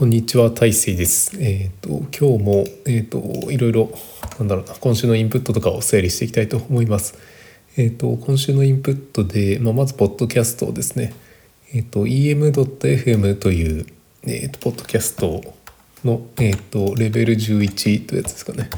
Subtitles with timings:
[0.00, 1.36] こんにちは、大成です。
[1.42, 3.90] えっ、と今日もえっ、といろいろ
[4.38, 7.18] なんだろうな今週のインプットとかを整理していきたいと思います。
[7.76, 11.12] えっ、と今週のインプットでまあまずポッドキャストをですね。
[11.74, 13.86] えっ、と em.fm という
[14.22, 15.42] えっ、とポッドキャスト
[16.02, 18.70] のえっ、とレベル11というやつですかね。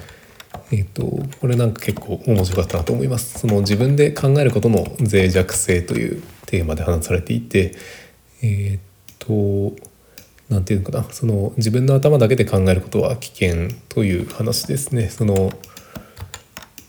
[0.72, 1.04] えっ、と
[1.40, 3.38] これなんか結構面白かったなと思います。
[3.38, 7.76] その自分で考えることの脆弱性というテーマで話されていて、
[8.42, 9.72] えっ、と
[10.52, 15.08] なんていうのかなその自分の頭だけで考えることは危険という話ですね。
[15.08, 15.50] その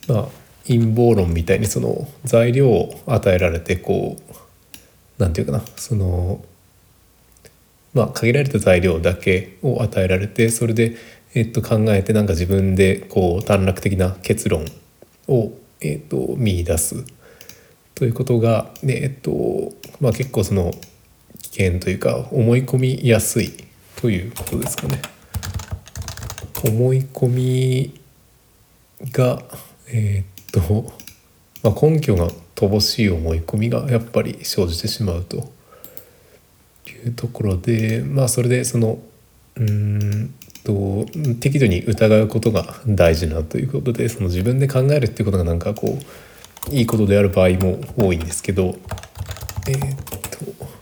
[0.06, 0.28] まあ
[0.66, 4.18] 陰謀論みたいにその材料を与えられてこ
[5.18, 6.44] うなんていうかなその
[7.94, 10.96] まあ限られた材料だけを与えられてそれで、
[11.34, 14.66] えっと、考えてなんか自分でこう短絡的な結論
[15.26, 17.02] を、えっと、見出す
[17.94, 20.72] ということが、ねえっとまあ、結構その
[21.54, 23.52] 険というか思い込みやすい
[23.96, 25.00] ということですかね。
[26.64, 28.00] 思い込み
[29.12, 29.42] が
[29.88, 30.92] えーっと、
[31.62, 35.36] まあ、根拠が乏しい思い込みがやっぱり生じてしまうと
[36.86, 38.98] いうところでまあそれでその
[39.56, 41.04] うーんと
[41.40, 45.98] 適度に疑うことが大事なということでその自分で考えるっていうことがなんかこ
[46.70, 48.76] ういいことである場合も多いんですけど
[49.68, 49.96] えーっ
[50.56, 50.73] と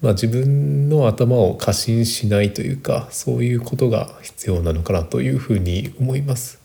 [0.00, 6.58] まあ自分の頭を過信しないというかそういうことが必要なのかなというふうに思います。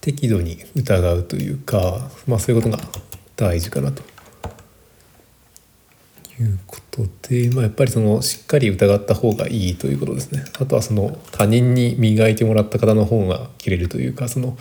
[0.00, 2.82] 適度に疑うというか、まあ、そういうことが
[3.36, 4.02] 大事かなと
[6.38, 10.44] いうことで、まあ、やっぱりそのしっかり疑った方がいいということですね。
[10.60, 14.58] あとはその他人に磨いてもらった方の方が切れるというかその思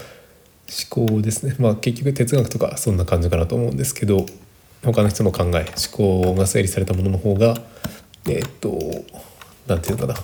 [1.07, 1.55] 考ですね。
[1.59, 4.25] まあ結局哲学とかそんな感じかなと思うんですけど
[4.83, 7.55] 他の人の考え思考が整理されたものの方が
[8.27, 8.77] えっと
[9.67, 10.15] なんていうかな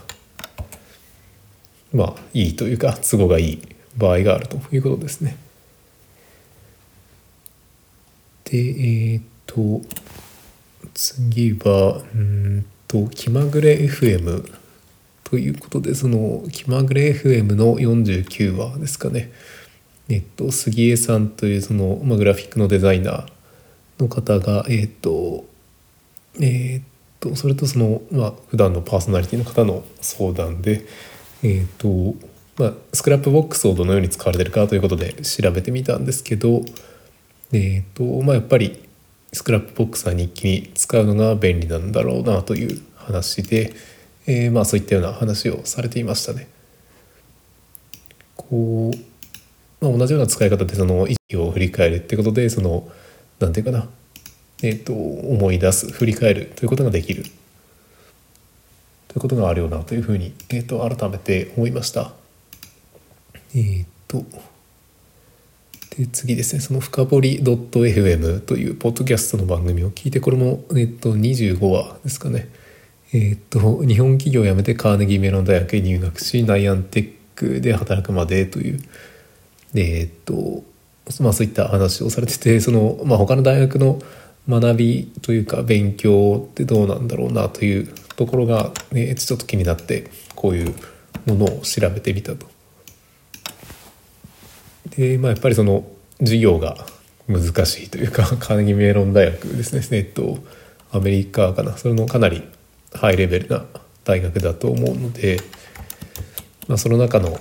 [1.93, 3.61] まあいいというか都合がいい
[3.97, 5.37] 場合があるということですね。
[8.45, 9.81] でえーっと
[10.93, 14.52] 次はうんと気まぐれ FM
[15.23, 19.31] ということでその気まぐれ FM の49話ですかね。
[20.09, 23.39] えっと杉江さんというその、まあ、グラフィックのデザイナー
[23.99, 25.45] の方がえっと
[26.39, 26.87] えっ
[27.20, 30.86] とそれとそのまあ普段のパーソナリティの方の相談で
[31.43, 32.15] えっと
[32.58, 36.61] まあスクラップボックスをどのように使われてるかということで調べてみたんですけど
[37.52, 38.88] えっとまあやっぱり
[39.33, 43.73] スクラップボックスは日記に使うのが便利なんだろうなという話で、
[44.26, 46.48] えーまあそういったような話をされていましたね。
[48.36, 52.89] こう、まあ、同じような使い方でその意識を振り返るってことでその
[53.39, 53.88] なんていうかな
[54.61, 57.23] えっ、と思い出す振り返るということができる
[59.08, 62.11] ということがあるよなというふうに、えー、と改めて思いました。
[63.55, 64.23] えっ、と
[65.98, 72.50] で次ですねその「深掘り .fm」というポッドキャストの番組を聞いてこれも、えっと25話ですかね。
[73.11, 78.80] えっと日本企業を辞めてカーネギーメロン大学へ入学しナイアンテックで働くまでという
[79.73, 80.64] えっと
[81.20, 84.02] まあそういった話をされてて その、まあ、他の大学の
[84.47, 90.73] 学びというか勉強ってどうなんだろうなというところが、ね、ちょっと気になってこういう
[91.25, 92.47] ものを調べてみたと。
[94.95, 95.86] でまあやっぱりその
[96.20, 96.86] 授業が
[97.27, 99.97] 難しいというか カーネギメロン大学ですね。
[99.97, 100.39] えっと
[100.91, 101.77] アメリカかな。
[101.77, 102.41] それのかなり
[102.93, 103.65] ハイレベルな
[104.03, 105.39] 大学だと思うので、
[106.67, 107.39] まあ、その中の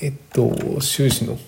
[0.00, 1.38] えっと修士の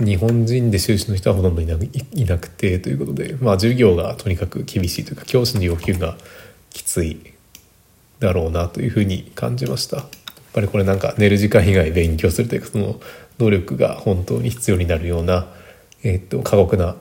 [0.00, 6.16] 日本人で修士の人はほとんどいないなくてということで、まあ、授業がとにかく厳しいというか教師の要求が
[6.70, 7.20] きつい
[8.18, 9.96] だろうなというふうに感じました。
[9.98, 10.06] やっ
[10.52, 13.00] ぱりこれなんか寝る時間以外勉強するというかその
[13.38, 15.46] 努力が本当に必要になるような、
[16.02, 16.96] えっと過酷な、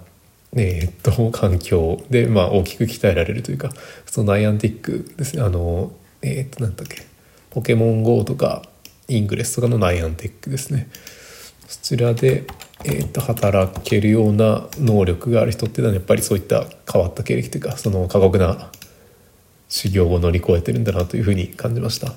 [0.55, 3.71] えっと環境で、まあ、大きく鍛えられるというか
[4.05, 5.91] そのナイアンティックですねあの
[6.21, 7.07] えっとなんだっけ
[7.49, 8.61] ポケモン GO とか
[9.07, 10.89] イングレスとかのナイアンティックですね
[11.69, 12.47] そちらで、
[12.83, 18.71] えー、と働けるような能力がある人っていうのはやっぱりそういった変わった経歴というかその過酷な
[19.67, 22.13] 修行を乗り越えてるんだなというふうに感じました。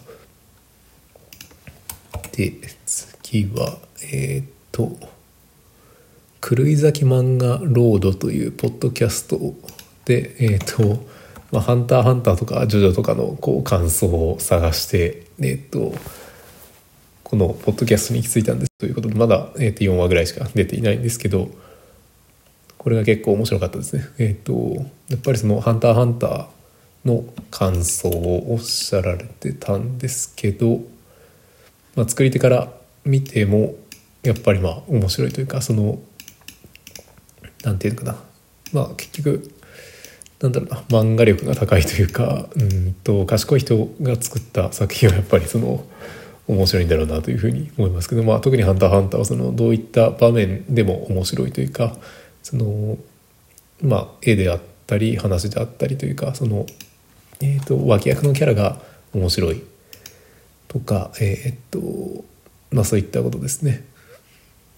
[2.33, 2.55] で
[2.87, 3.77] 次は
[4.11, 4.97] えっ、と
[6.41, 9.39] 「狂い咲き漫画ロード」というポッドキャスト
[10.07, 11.05] でえっ、と
[11.51, 15.93] まあ、ハンターハンターとかジョジョとかのこう感想を探してえっ、と
[17.33, 18.73] このポッドキャストに行き着いたんです。
[18.77, 21.49] ということでまだ、えー、と4話ぐらいしか出ていないんですけど
[22.77, 24.05] これが結構面白かったですね。
[24.19, 24.53] えっ、と
[25.09, 26.47] やっぱりその「ハンターハンター」
[27.09, 30.83] の感想をおっしゃられてたんですけど、
[31.95, 32.71] まあ、作り手から
[33.07, 33.77] 見ても
[34.23, 36.01] やっぱりまあ面白いというかその
[37.65, 38.23] なんていうのかな。
[38.75, 39.51] まあ結局
[40.43, 40.83] なんだろうな。
[40.91, 45.87] 漫画力が高いというかうんと賢い人が作った作品はやっぱりその
[46.49, 51.97] 面白いんだろうなというふうに思いますけど、まあ、特に「ハンターハンター」はそのどういった場面でも面白いというか
[52.43, 52.99] その
[53.81, 56.67] まあ絵であったり話であったりというかその、
[57.41, 58.81] えーと、脇役のキャラが
[59.15, 59.63] 面白い
[60.69, 62.25] とかえっ、と
[62.71, 63.85] まあそういったことですね。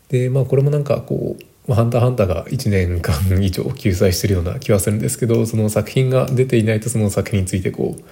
[0.09, 1.37] でまあこれもなんかこ
[1.69, 8.03] う、ハンターハンターが1年間以上救済してるような気はするんですけどその作品が出ていないとその作品についてこう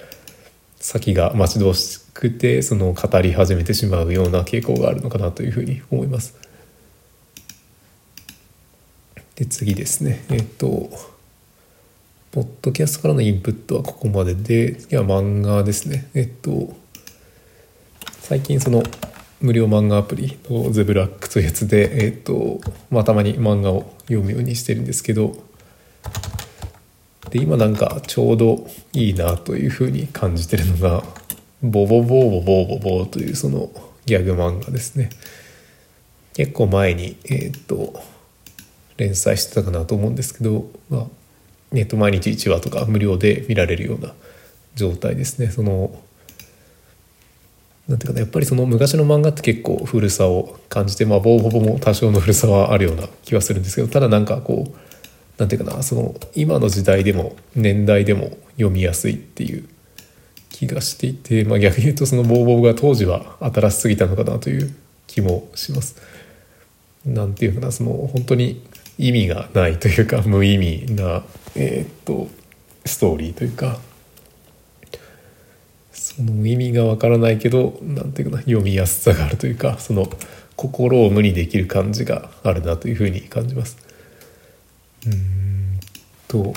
[0.83, 6.35] 先が待ち遠しくてその語り始めてしまうような傾向があるのかなというふうに思います。
[9.35, 10.89] で次ですねえっと
[12.31, 16.75] ポッドキャストからのインプットはここまでで次は漫画ですねえっと
[18.19, 18.83] 最近その
[19.39, 22.59] 無料漫画アプリのゼブラックというやつで、えーと
[22.89, 25.33] まあ、たまに漫画を読むようにしてるんですけど
[27.33, 31.03] で今なんかちょうどいいなというふうに感じてるのが
[31.63, 33.71] 「ボボボーボボーボボ」というその
[34.05, 35.09] ギャグ漫画ですね。
[36.35, 37.99] 結構前に、えーと、
[38.97, 41.05] 連載してたかなと思うんですけど、まあ
[41.73, 44.13] えーと毎日1話とか無料で見られるような
[44.75, 45.49] 状態ですね。
[45.49, 45.99] その
[47.87, 54.92] なんていうかなやっぱりその昔の漫画って結構古さを感じてまあボーボボも多少の古さはあるような気はするんですけどただなんかこう
[55.43, 59.67] なんていうかなその今の時代でも年代でも読みやすいっていう
[60.49, 64.73] 気がしていて、まあ、逆に言うとそのボーボーが当時は新しすぎたのかなという
[65.05, 66.01] 気もします。
[67.05, 68.65] なんていうかなその本当に
[68.97, 71.23] 意味がないというか無意味な、
[71.57, 72.29] えー、っと
[72.85, 73.79] ストーリーというか
[75.91, 80.07] その意味がわからないけど何ていうかな読みやすさがあるというかその
[80.55, 83.91] 心を無にできる感じがあるなというふうに感じます。
[85.07, 85.79] うん
[86.27, 86.53] と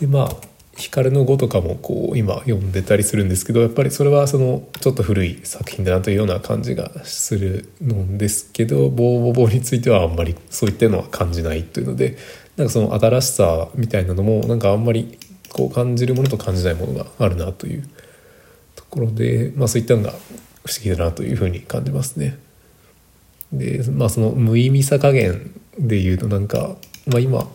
[0.00, 0.36] でまあ
[0.76, 12.16] 「光の碁」とかもこう今読んでたりするんですけどやっぱりそれはそのちょっと古い作品だなというような感じがするんですけど「ボーボボ」についてはあんまりそういったのは感じないというので
[12.56, 15.18] なんかその新しさみたいなのもなんかあんまり
[15.50, 17.88] こう感じるものと感じないものがあるなという
[18.74, 20.10] ところで、まあ、そういったのが
[20.64, 22.38] 不思議だなというふうに感じますね。
[23.52, 26.76] でまあその無意味さ加減で言うとなんか、
[27.06, 27.48] まあ、今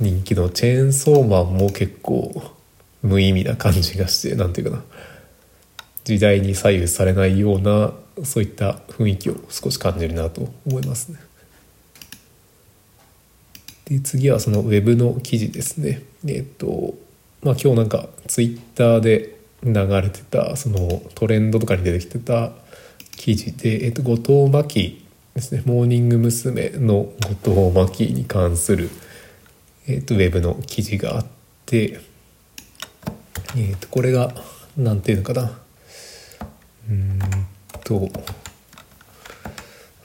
[0.00, 2.42] 人気のチェーンソーマンも結構
[3.02, 4.84] 無意味な感じがして何て言うかな
[6.04, 7.92] 時代に左右されないような
[8.24, 11.18] そういった雰囲気を少し感じるなと思いますね。
[13.86, 16.02] で次はそのウェブの記事ですね。
[16.26, 16.94] えっ、と
[17.42, 22.52] まあ、今日なんかツイッターで流れてたそのトレンドとかに出てきてた
[23.16, 25.05] 記事で、えっと、後藤真希
[25.36, 26.70] ですねモーニング娘。
[26.70, 27.12] の
[27.44, 28.88] 後藤真希に関する、
[29.86, 31.26] えっと、ウェブの記事があっ
[31.66, 32.00] て、
[33.54, 34.34] えっと、これが
[34.78, 35.58] 何ていうのかな
[36.88, 37.18] うん
[37.84, 38.10] とやっ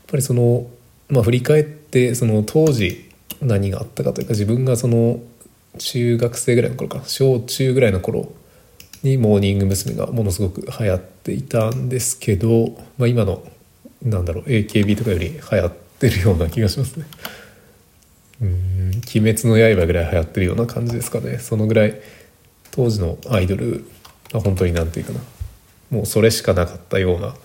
[0.08, 0.68] ぱりその、
[1.08, 3.10] まあ、振り返ってその当時
[3.42, 5.22] 何があったかというか自分がその
[5.78, 8.34] 中学生ぐらいの頃か小中ぐらいの頃
[9.02, 9.96] にモーニング娘。
[9.96, 13.44] がものすごく流行っていたんですけど、まあ、今の
[14.04, 17.06] なんだろう AKB とかより流行ってるような気がしますね。
[18.42, 22.02] うん「鬼滅の刃」ぐらい流行ってるような感じですかねそのぐらい
[22.72, 23.86] 当時のアイドル
[24.34, 25.20] は本当に何て言うかな
[25.92, 27.36] もうそれしかなかったような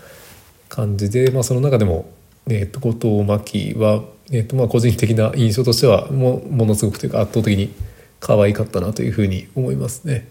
[0.68, 2.08] 感じで、まあ、その中でも、
[2.48, 7.72] えー、と後藤真希は、えーとまあ、個人的な印象としてはもものすごくというか圧倒的に
[8.20, 10.28] 可愛かったなというふうに思いますね。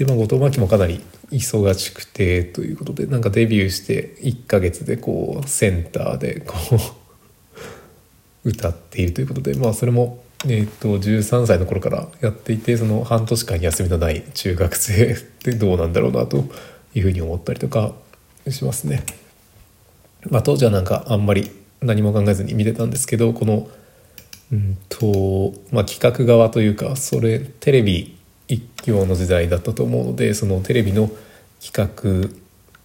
[0.00, 6.54] でまあ後藤真希もかなり忙しくてということでなんかデビューして1ヶ月でこうセンターでこ
[8.44, 16.44] う歌っているということでまあそれも、えー、と13歳の頃からやっていてその半年間休みのない中学生ってどうなんだろうなと
[16.94, 17.92] いうふうに思ったりとか
[18.48, 19.04] しますね。
[20.30, 21.50] まあ、当時はなんかあんまり
[21.82, 23.68] 何も考えずに見てたんですけどこの
[24.52, 28.19] うんとまあ、企画側というかそれテレビ
[28.50, 31.10] 一強の時代だったと思うのでそのテレビの
[31.64, 32.28] 企画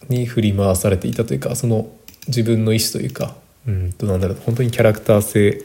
[0.09, 1.89] に振り回されていたというかその
[2.27, 3.35] 自分の意思というか
[3.67, 5.63] うんとなんだろう本当にキャラクター性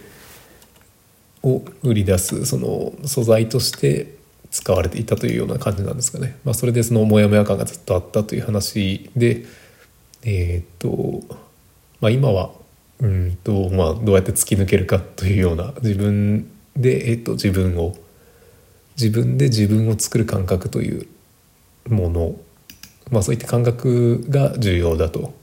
[1.43, 4.15] を売り出すその素材として
[4.51, 6.37] 使われていたというような感じなんですかね。
[6.45, 9.45] まあ、それでそのモヤモヤ感がずっとあったという話で
[10.23, 11.23] えっ、と
[12.01, 12.51] まあ今は
[13.01, 17.97] うんとまあ、どうやって突き抜けるかというような自分で、えっと、自分を
[19.01, 21.07] 自分で自分を作る感覚という
[21.89, 22.37] もの、
[23.11, 25.41] まあ、そういった感覚が重要だと。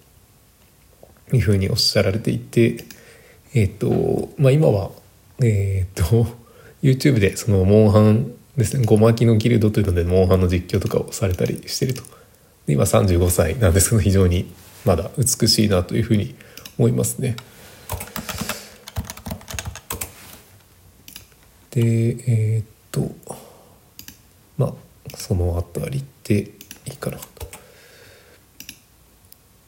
[1.34, 2.86] いうふうにおっしゃられていて、
[3.54, 4.92] えっ、とまあ、今は、
[5.44, 6.28] えっ、と
[6.82, 8.86] YouTube でそのモンハンですね。
[8.86, 12.04] ごまきのギルドというのでモンハンの実況とかをされたりしてると。
[12.68, 16.36] 今35歳なんですけど非常にまだ美しいなというふうに
[16.78, 17.36] 思いますね。
[21.72, 23.12] でえー、っと
[24.58, 24.74] まあ
[25.16, 26.52] その辺りで
[26.86, 27.48] いいかなと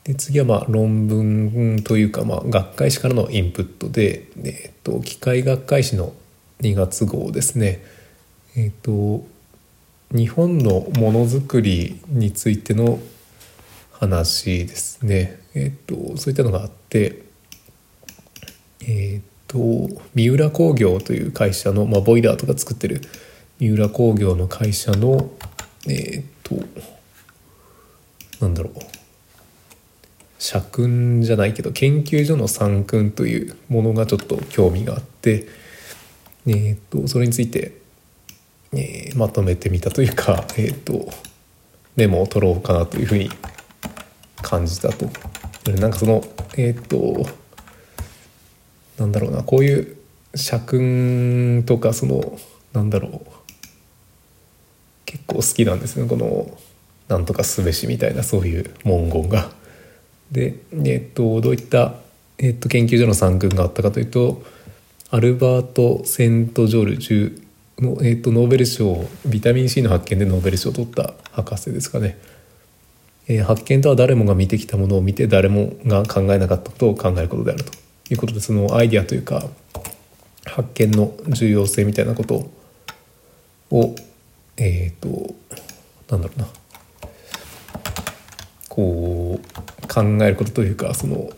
[0.03, 6.13] で次はまあ論文というかまあ学会誌からのインプットで、え、っと機械学会誌の
[6.62, 7.84] 2月号ですね
[8.55, 9.24] えっと
[10.12, 13.00] 日本のものづくりについての
[13.91, 15.39] 話ですね。
[15.53, 17.22] えっとそういったのがあって
[18.81, 19.58] えっと
[20.15, 23.01] 三浦工業という会社の、まあ、ボイラーとか作ってる
[23.59, 25.29] 三浦工業の会社の
[25.87, 26.55] えっと
[28.39, 28.73] なんだろう
[30.37, 35.47] 社訓じゃないけど研究所の参訓というものがちょっと興味があって
[36.47, 37.79] えっとそれについて
[38.71, 41.09] えー、まとめてみたというか、えーと、
[41.95, 43.29] メモを取ろうかなというふうに
[44.41, 45.09] 感じたと。
[45.79, 46.23] なんかその
[46.57, 47.25] えっ、と
[48.97, 49.97] なんだろうなこういう
[50.35, 52.39] 社訓とかその
[52.73, 53.38] なんだろう
[55.09, 56.55] 結構好きなんですねこの
[57.09, 59.51] 「なんとかすべし」みたいなそういう文言が。
[60.31, 60.53] で、
[60.85, 61.95] えっ、とどういった、
[62.37, 64.43] えっ、と研究所の参訓があったかというと
[65.09, 67.41] アルバート・セント・ジョルジュ
[67.79, 72.19] の、えーと、ノーベル賞ビタミン C の発見でノーベル賞を取った博士ですかね、
[73.27, 77.71] え、発見とは誰もが見てきたものを見て誰もが考えなかったことを考えることであると
[78.11, 79.43] いうことでそのアイディアというか
[80.45, 82.51] 発見の重要性みたいなこと
[83.71, 83.95] を
[84.59, 85.35] えっ、ー、と
[86.09, 86.47] なんだろうな。
[88.67, 91.29] こう考えることというかその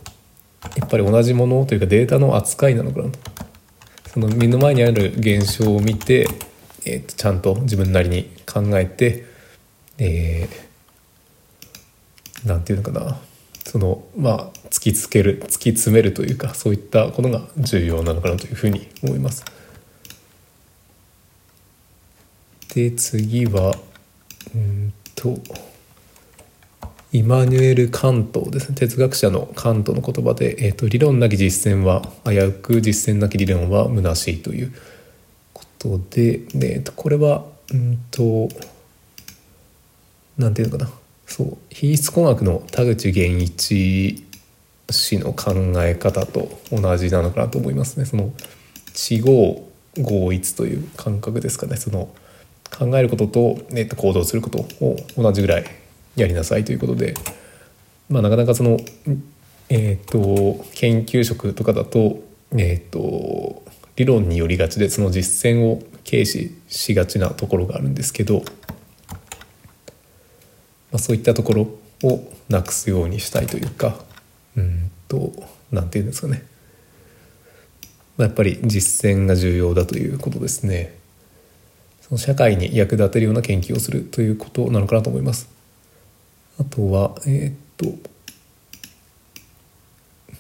[0.76, 3.20] やっぱり同じものというかデータの扱いなのかなと。
[4.14, 6.28] その目の前にある現象を見て、
[6.86, 9.26] えー、とちゃんと自分なりに考えて、
[9.98, 13.18] えー、なんていうのかな。
[13.66, 19.46] そのまあ突きつける突き詰めるというかそういったことが重要なのかなというふうに思います。
[22.74, 23.76] で次は
[24.56, 25.38] うんと。
[27.14, 34.74] イマニュエル・カントですね哲学者のカントの言葉で、えーと、理論なき実践は危うく実践なき理論は虚しいという
[35.52, 38.48] ことでで、えーと、これはうんと
[40.38, 40.92] なんていうのかな
[41.26, 44.26] そう品質工学の田口源一
[44.90, 45.52] 氏の考
[45.84, 48.06] え方と同じなのかなと思いますね。
[48.06, 48.32] その
[48.94, 52.10] 地合合一という感覚ですかねその
[52.72, 55.66] 考えることと,、えー、と行動することを同じぐらい
[56.16, 57.14] やりなさいということで、
[58.10, 58.80] まあ、なかなかその、
[59.70, 62.20] えーと、研究職とかだと,、
[62.52, 63.64] えーと、
[63.96, 68.44] 理論によりがちでその実践を軽視しがちなところがあるんですけど、
[69.10, 71.68] まあ、そういったところ
[72.04, 73.96] をなくすようにしたいというか
[74.58, 75.32] うんと
[75.72, 76.44] 何て言うんですかね、
[78.18, 81.01] まあ、やっぱり実践が重要だということですね。
[82.12, 85.50] その社会に役立てるような研究をするということなのかなと思います。
[86.60, 87.86] あとはえっ、と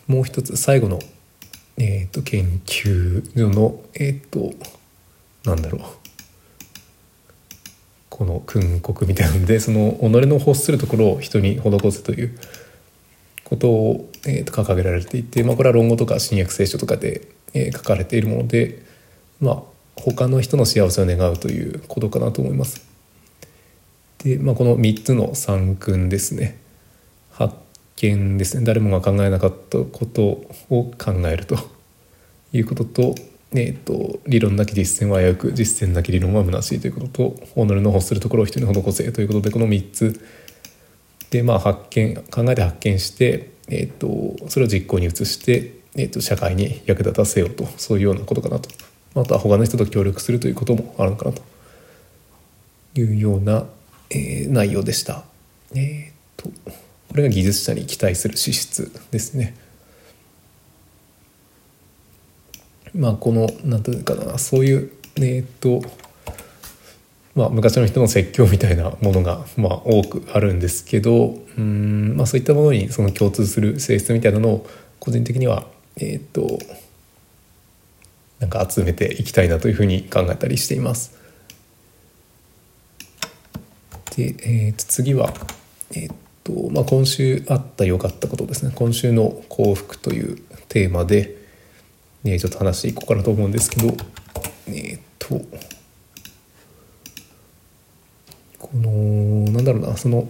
[0.05, 0.99] もう一つ最後の、
[1.77, 4.51] えーと、研究所のえっ、と
[5.45, 5.81] なんだろう
[8.09, 12.37] この訓告みたいなのでその己の欲するところを人に施すという
[13.45, 18.83] ことを、えー、と掲げられていて、まあ、これは論語とか新約聖書とかで、えー、書かれているもので、
[19.39, 22.85] まあ、他の人の幸せを願うということかなと思います。
[24.23, 26.59] で、まあ、この3つの三訓ですね。
[27.31, 27.55] 発
[27.97, 28.63] 見ですね。
[28.65, 30.23] 誰もが考えなかったこと
[30.69, 31.57] を考えると
[32.53, 33.15] いうことと,、
[33.53, 40.25] えーと、理論なき実践は危うく実践なき理論は虚しいということと己の欲するところを人に施せということでこの3つ
[41.29, 48.69] で、まあ、発見考えて発見して、えーと、それを実行に移して、えーと社会に役立たせようとそういうようなことかなと。
[49.15, 51.41] あとは他の人と協力するということもあるのかなと
[52.95, 53.65] いうような
[54.13, 55.23] えー、内容でした。
[55.73, 56.49] えー、っと
[57.09, 59.55] これが技術者に期待する資質ですね。
[62.93, 65.81] まあこの何ていうかなそういうえー、っと
[67.33, 74.67] まあ、昔の人の説教みたいなものが、まあ、多くあるんですけどうん、まあ、そういったものにその共通する性質みたいなのを
[74.99, 75.65] 個人的には、
[75.95, 76.59] えー、っと
[78.41, 81.15] なんか集めていきたいなというふうに考えたりしています。
[84.17, 85.31] で、えー、と次は、
[85.91, 91.37] えーとまあ、今週あった良かったことですね今週の幸福というテーマで、
[92.23, 93.95] ね、ちょっと話していこうかなと思うんですけど
[94.67, 95.41] えっ、ー、と
[98.59, 100.27] このなんだろうなその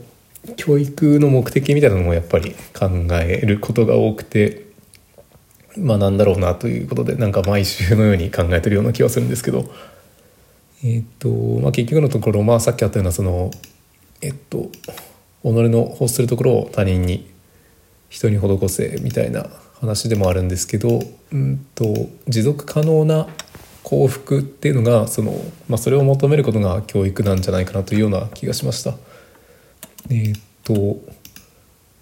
[0.57, 4.70] 教育の目的みたいなのもやっぱり考えることが多くて
[5.77, 9.71] まあなんだろうなということでなんか毎週のように考えてるような気はするんですけど
[10.83, 13.51] えっ、と、まあ、結局のところ、まあ、さっきあったようなその
[14.21, 14.69] えっと
[15.43, 17.29] 己の欲するところを他人に
[18.09, 19.47] 人に施せみたいな
[19.79, 21.01] 話でもあるんですけど、
[21.31, 21.85] うんと、
[22.27, 23.27] 持続可能な
[23.83, 25.33] 幸福っていうのがその、
[25.67, 28.93] まあ、それを求めることが教育なんじゃないかなというような気がしました。
[30.09, 30.73] えっと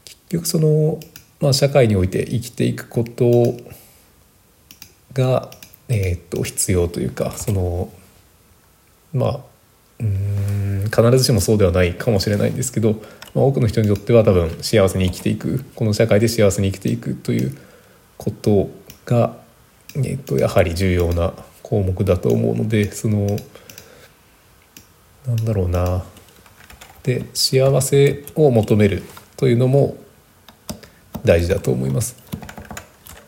[0.03, 0.99] 結局その、
[1.41, 3.57] まあ、社会において生きていくこと
[5.13, 5.49] が、
[5.87, 7.91] えっと必要というかその
[9.13, 9.39] まあ
[9.99, 12.93] うん必ずしもそうではないかもしれないんですけど、
[13.33, 17.57] まあ、多くの人にとっては多分幸せに生きていくこの社会で幸せに生きていくという
[18.17, 18.69] こと
[19.05, 19.37] が、
[19.95, 23.27] えっと、やはり重要な項目だと思うのでその
[25.25, 26.03] なんだろうな。
[27.03, 29.03] で幸せを求める
[29.37, 29.97] というのも
[31.23, 32.15] 大事だと思います。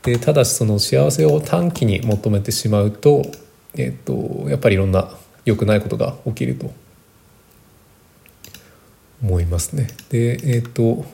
[0.03, 3.23] でただしその幸せを短期に求めてしまうと,、
[3.75, 5.11] えっとやっぱりいろんな
[5.45, 6.71] 良くないことが起きると
[9.23, 9.87] 思いますね。
[10.09, 11.05] でえっ、と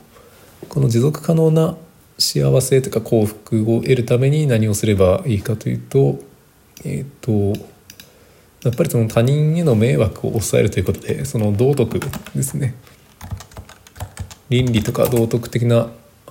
[0.69, 1.75] この持続可能な
[2.17, 6.19] 幸せというか幸福を得るために何をすればいいかというと
[6.85, 7.53] えっ、と
[8.63, 11.99] やっぱりその他人への迷惑を抑えるということでその道徳
[12.35, 12.75] ですね
[14.49, 15.89] 倫理とか道徳的な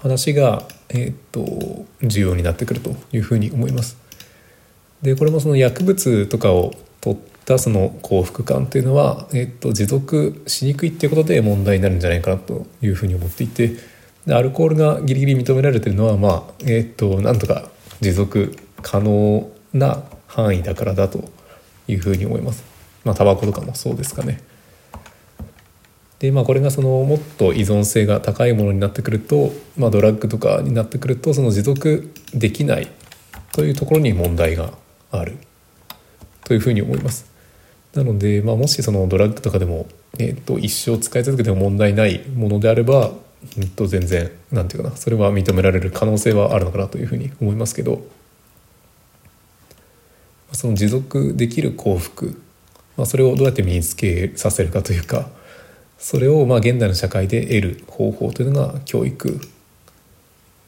[0.09, 3.97] 話が、えーと重要になってくるというふうに思います。
[5.03, 13.77] でこれもその薬物とかを取ったその幸福感っていうのは、えっと、持続しにくいっていうことで問題になるんじゃないかなというふうに思っていて
[14.29, 17.69] アルコールがギリギリ認められてるのはまあえっとなんとか
[18.01, 21.31] 持続可能な範囲だからだと
[21.87, 22.65] いうふうに思います。
[23.05, 24.43] まあタバコとかもそうですかね。
[26.19, 32.91] でまあこれがそのもっと依存性が高いものになってくると、まあ、ドラッグとかになってくるとその持続できない
[33.53, 34.73] というところに問題が
[35.11, 35.37] ある
[36.45, 37.31] というふうに思います。
[37.95, 39.87] なので、まあ、もしそのドラッグとかでも、
[40.19, 43.11] えー、と一生使い続けても問題ないものであれば、
[43.57, 48.07] うん、と全然なんていうかなそれは認められる可能性はあるのかなというふうに思いますけど
[50.53, 52.41] その持続できる幸福、
[52.97, 55.31] まあ、それをどうやって身につけさせるかというか
[55.99, 59.41] それをまあ現代の社会で得る方法というのが教育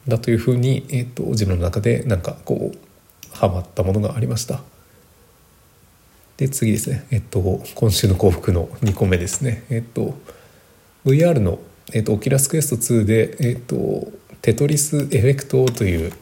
[0.07, 4.61] だというふうに、えー、と自分の中でなんかこうハマったものがありました。
[6.37, 10.15] で次ですね、えっと、今週の幸福の2個目ですね、えっと、
[11.03, 11.59] VR の、
[11.93, 14.07] えっと、オキラスクエスト2で、えっと、
[14.41, 16.13] テトリスエフェクトという、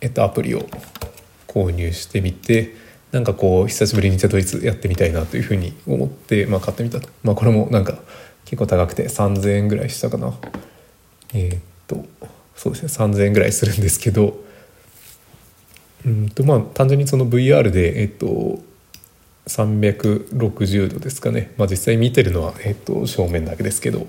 [0.00, 0.68] えっと、アプリを
[1.48, 2.76] 購入してみて
[3.14, 7.98] なんかこう久しぶりにテトリスやってみたいなというふうに思って、まあ、買ってみたと、まあ、これもなんか
[8.44, 10.34] 結構高くて3000円ぐらいしたかな。
[11.32, 12.04] えー、っと
[12.56, 13.06] そうですね。
[13.06, 14.42] 3000円ぐらいするんですけど。
[16.04, 18.58] うんとまあ単純にその VR でえっと
[19.46, 24.06] 360度ですかね、まあ、実際見てるのは、えっと、正面だけですけど。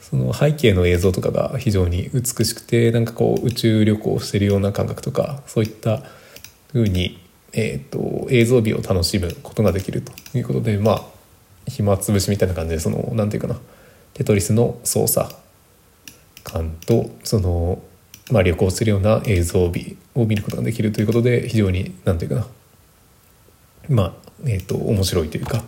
[0.00, 6.02] その背景の映像とかが非常に美しくてなんかこう宇宙旅行してるような感覚とかそういった
[6.72, 7.21] 風に、
[7.52, 11.02] えっと、映像美を楽しむことができるということでまあ
[11.66, 13.58] 暇つぶしみたいな感じでそのなんていうかな
[14.14, 15.34] テトリスの操作
[16.44, 17.82] 感とその、
[18.30, 22.46] まあ、旅行するような映像美を見ることができるということで非常になんていうかな
[23.88, 25.62] まあえーと、面白いというか、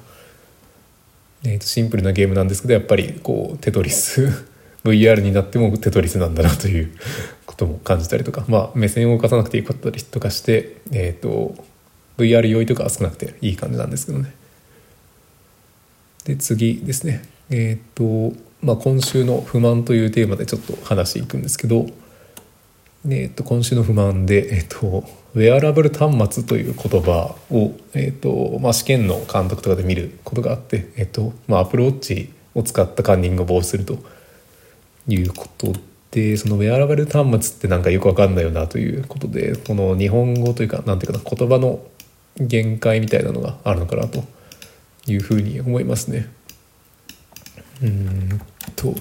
[1.44, 4.46] えーと、シンプルなゲームなんですけどやっぱりこうテトリス
[4.84, 6.92] VR になってもテトリスなんだなという
[7.46, 11.54] ことも感じたりとか、まあ、目線を動かさなくていいかったりとかして、えーと、
[12.18, 14.34] VR 用意とかは少なくていい感じなんですけどね。
[16.24, 21.86] で次ですねえっ、とまあ今週の不満というテーマでちょっと話していくんですけど、
[23.06, 33.98] えー、と今週の不満で、えー、とウェアラブル端末という言葉を、えーとまあ、試験の監督とかで見ることがあって、えーとまあ、アプローチを使ったカンニングを防止すると
[35.08, 35.72] いうこと
[36.12, 41.80] でそのウェアラブル端末ってなんかよくわかんないよなということでこの日本語というかなんていうかな言葉の
[42.36, 44.24] 限界みたいなのがあるのかなと。
[45.06, 46.28] いうふうに思いますね。
[47.82, 48.40] うん
[48.76, 48.94] と。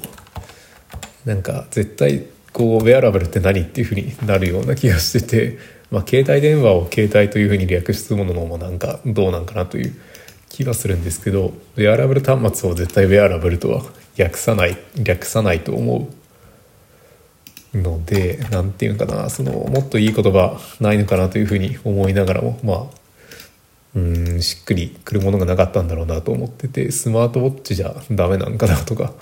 [1.25, 5.83] なんか絶対こうウェアラブルって何っていうふうになるような気がしてて。
[5.91, 9.93] まあ、携帯電話を携帯というふうに略すものもなんかどうなんかなという
[10.49, 11.53] 気はするんですけど。
[11.75, 13.83] ウェアラブル端末を絶対ウェアラブルとは
[14.15, 16.09] 略さない略さないと思
[17.75, 19.29] うので何て言うのかな。
[19.29, 23.02] そのもっといい言葉ないのかなというふうに思いながらもまあ
[23.95, 29.13] うんしっくりくるものがなかったんだろうなと思っててスマートウォッチじゃダメなんかなとか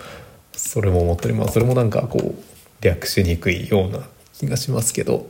[0.54, 4.00] それも思ったりまあそれもなんかこう略しにくいような
[4.34, 5.28] 気がしますけど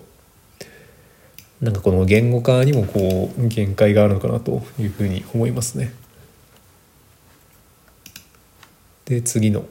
[1.59, 5.93] なんかこの言語化にもこう限界があるのかなというふうに思いますね。
[9.05, 9.65] で次の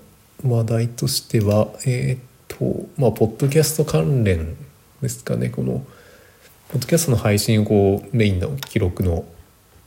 [0.47, 4.57] 話題としてはえー、っとまあポッドキャスト関連
[5.03, 5.85] ですかねこの
[6.69, 9.25] ポッドキャストの配信をこうメインの記録の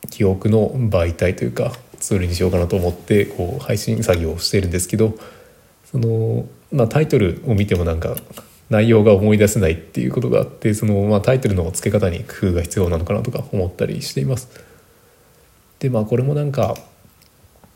[0.09, 5.15] 記憶の媒体というかツールにしようかなと思ってこう配信作業をしているんですけど
[5.85, 8.15] その、まあ、タイトルを見てもなんか
[8.69, 14.49] 内容が思い出せないっていうことがあってその、まあ、タイトルの付け方に工夫が必要なのかなとか思ったりしています。
[15.79, 16.75] でまあこれもなんか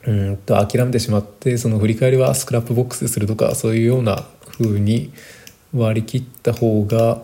[0.05, 4.25] うんと諦めてしまってその振り返りは Scrapbox でするとかそういうような
[4.57, 5.11] 風に
[5.73, 7.23] 割り切った方が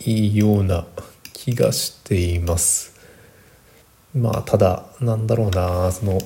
[0.00, 0.84] いいような
[1.32, 2.95] 気がしています。
[4.16, 6.18] まあただなんだろうなその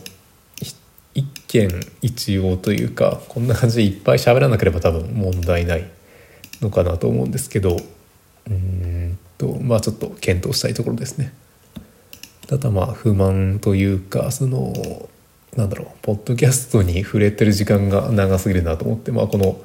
[1.13, 1.69] 一見
[2.03, 5.91] 一応というかこんな感じでいっぱい喋らなければ多分問題ない
[6.61, 7.77] のかなと思うんですけど
[8.49, 11.33] うんとまあちょっと検討したいところですね。
[12.47, 14.73] ただまあ不満というかその
[15.57, 19.61] なんだろうポッドキャストに触れてる時間が長すぎるなと思って、まあ、この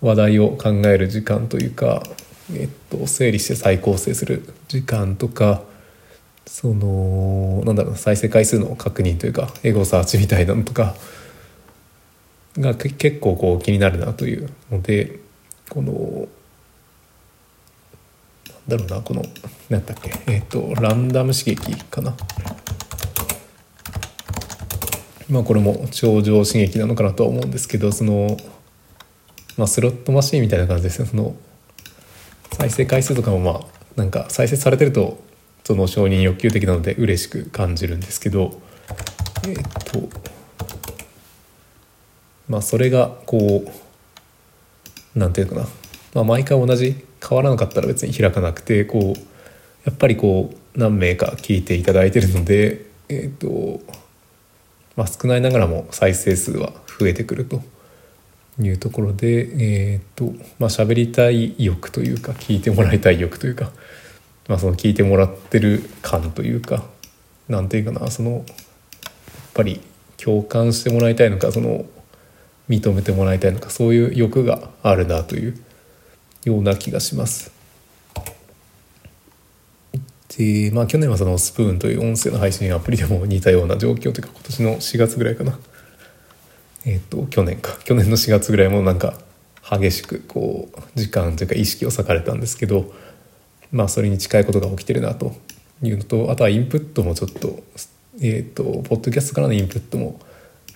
[0.00, 2.02] 話題を考える時間というか、
[2.52, 5.62] えっと、整理して再構成する時間とか
[6.46, 10.94] そのなんだろう再生回数の確認というかエゴサーチみたいなのとか
[12.58, 14.50] が結構こう気になるなという。
[14.70, 15.18] ので
[15.68, 16.28] この
[18.68, 19.22] なんだろうなこの
[19.68, 22.14] 何だっけえっ、ー、とランダム刺激かな。
[25.30, 28.36] まあこれも頂上刺激なのかなとは思うんですけどその
[29.56, 31.34] まあスロットマシンみたいな感じですよその
[32.52, 33.64] 再生回数とかもまあ
[33.96, 35.18] なんか再生されてると
[35.64, 38.60] その承認欲求的なので嬉しく感じるんですけど
[39.48, 40.08] えっ、と
[42.48, 43.64] まあそれがこ
[45.14, 45.68] うなんていうのかな、
[46.14, 49.20] まあ、毎回同じ変わらなかったら別に開かなくてこう
[49.86, 53.80] やっぱりこう何名か聞いていただいてるのでえっ、と
[54.96, 57.62] まあ少ないながらも再生数は増えてくると
[58.60, 60.26] いうところでえっ、と
[60.58, 63.70] まあ喋りたい欲というか聞いてもらいたい欲というか
[64.48, 66.84] まあ、その聞いてもらってる感というか
[67.48, 68.42] なんていうかなそのやっ
[69.54, 69.80] ぱり
[70.16, 71.84] 共感してもらいたいのかその
[72.68, 75.58] 認めてもらいたいのかそういう欲があるなという
[76.44, 77.52] ような気がします。
[80.36, 85.58] でまあ去年はそのスプーンという音声の配信アプリでも似たような状況というか今年の4月ぐらいかな
[86.86, 89.14] えっ、と去年か去年の4月ぐらいもなんか
[89.62, 92.92] 激しくこう時間というか意識を割かれたんですけど
[93.74, 95.34] まあ、それに近いことが起きてるなと
[95.82, 97.58] いうのとあとはインプットもちょっと,、
[98.20, 100.20] えーと、ポッドキャストからのインプットも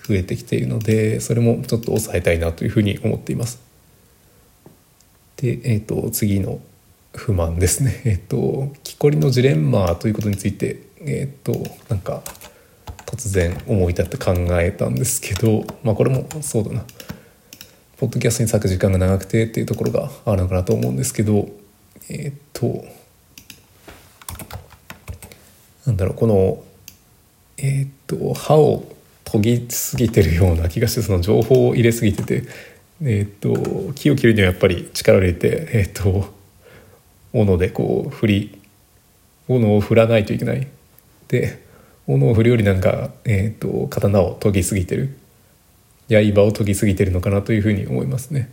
[0.05, 3.61] 増えてきているのでそれもちょっと抑えたいなというふうに思っています。
[5.37, 6.59] で、えーと、次の
[7.13, 8.01] 不満ですね。
[8.05, 12.21] えっ、ー、と木こりのジレンマということについてえっ、ー、となんか
[13.05, 16.83] 突然思い立って考えたんですけどまあこれもそうだな
[17.97, 21.49] ポッドキャストに割く時間が長くてっていうところがあるのかなと思うんですけど
[22.09, 22.83] えっ、と
[25.85, 26.63] なんだろうこの
[27.57, 28.83] えっ、と歯を
[29.25, 32.43] 研ぎすぎてるような気がしてその情報を入れすぎてて
[33.01, 36.33] えっ、と木を切るにはやっぱり力を入れてえっ、と
[37.33, 38.61] 斧でこう振り
[39.47, 40.67] 斧を振らないといけない
[41.27, 41.69] で
[42.09, 45.15] 斧を振るよりなんか、えーと、刀を研ぎすぎてる
[46.09, 48.51] 刃を研ぎすぎてるのかなというふうに思いますね。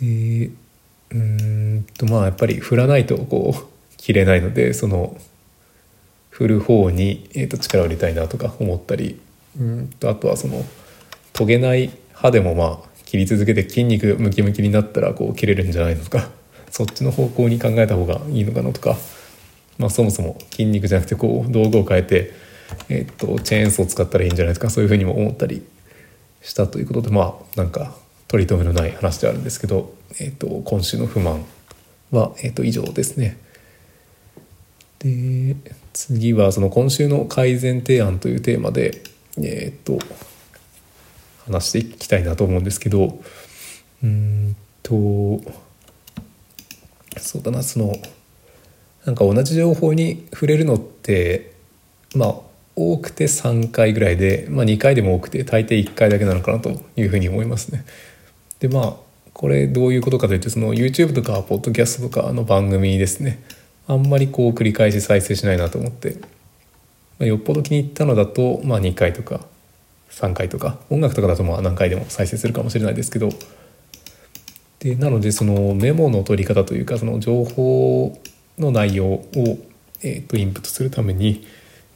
[0.00, 0.50] で
[1.12, 5.16] うんとまあやっぱり振らないとこう切れないのでその
[6.30, 9.20] 振る方に、えー、と力を入れたいなとか思ったり
[9.58, 10.64] うんとあとはその
[11.32, 16.28] 研げない刃でもまあ切り続けて筋肉ムキムキになったらこう切れるんじゃないのとか
[16.70, 18.98] そっちの方向に考えた方がいいのかなとか、
[19.78, 22.32] まあ、そもそも筋肉じゃなくてこう道具を変えて、
[22.88, 25.62] えー、とチェーンソー使ったらいいんじゃないですかそういうふうにも思ったり
[26.42, 27.96] したということでまあなんか
[28.28, 31.44] 取り留めのない話であるんですけど、えーと、今週の不満
[32.10, 33.38] は、えーと、以上ですね。
[34.98, 35.56] で
[35.92, 39.02] 次はその今週の改善提案というテーマで、
[39.38, 39.98] えーと、
[41.44, 43.20] 話していきたいなと思うんですけど
[44.02, 45.40] うんと
[47.18, 47.94] そうだなその
[49.04, 51.52] なんか同じ情報に触れるのって
[52.14, 52.34] まあ
[52.74, 57.86] 多くて3回ぐらいで、まあ、2回でも多くて大抵1回だけなのかなというふうに思いますね。
[58.60, 58.96] でまあ
[59.32, 63.42] これどういうことかというとその YouTube とかポッドキャストとかの番組ですね。
[63.86, 66.26] あんまりこう繰り返し再生しないなと思って、ま
[67.20, 69.40] あ、よっぽど気に入ったのだと、まあ、2回とか
[70.10, 73.28] 3回とか音楽とかだとまあ何回でも再生するかもしれないですけど。
[74.78, 78.18] でなのでそのメモの取り方というかその情報
[78.58, 79.26] の内容を、
[80.02, 81.46] えー、とインプットするために、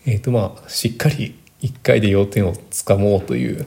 [0.07, 3.66] えーとまあ、しっかり1回で要点をつかもうという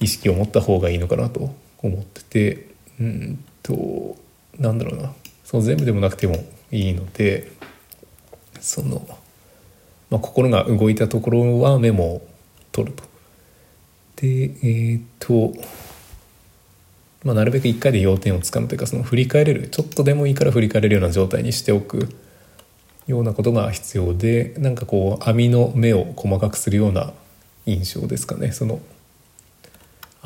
[0.00, 2.68] 意識を持った方がいいのかなと思ってて
[3.00, 4.16] うんと
[4.58, 5.12] なんだろうな。
[5.44, 6.36] その全部でもなくても
[6.70, 7.50] いいので
[8.60, 9.06] その、
[10.10, 12.28] まあ、心が動いたところはメモを
[12.72, 13.04] 取ると。
[14.16, 15.54] でえっ、と
[17.24, 22.08] まあ、なるべく1回で要点をつかむというかその振り返れるちょっとでもいいから振り返れるような状態にしておく。
[23.08, 27.12] ようなことが必要でなんかこう網の目を細かくするような
[27.66, 28.52] 印象ですかね。
[28.52, 28.80] その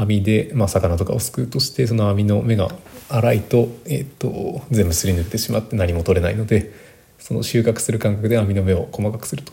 [0.02, 2.70] 網で、まあ、魚とかをすくうとしてその網の目が
[3.08, 6.72] 粗いと,、えーと、全部すり抜けてしまって何も取れないので
[7.18, 9.52] その収穫する感覚で網の目を細かくすると。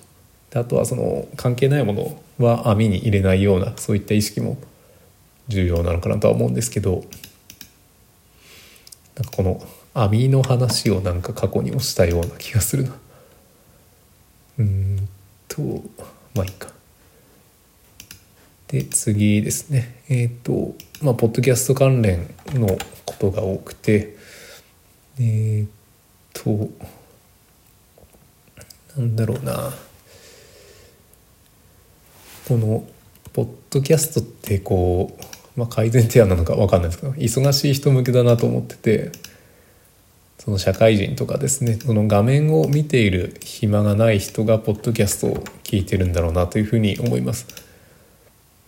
[0.49, 4.57] であとはその関係ないものは網に入れないようなそういった意識も
[5.47, 7.03] 重要なのかなとは思うんですけど
[9.15, 9.62] なんかこの
[9.93, 12.95] 網の話をなんか過去にもしたような気がするな。
[14.59, 15.07] うん
[15.47, 15.62] と
[16.33, 16.78] まあいいか。
[18.69, 22.67] で次ですねえっ、ー、とまあポッドキャスト関連の
[23.05, 24.15] ことが多くて
[25.19, 25.67] えっ、ー、
[26.34, 26.69] と
[28.95, 29.73] なんだろうな
[32.47, 32.84] この
[33.34, 35.17] ポッドキャストってこ
[35.55, 39.12] う、まあ、改善提案なのか分かんないですけど忙しい人向けだなと思ってて
[40.38, 47.68] その社会人とかですねその画面を見ている暇がない人がポッドキャストを聞いてるんだろうなというふうに思います。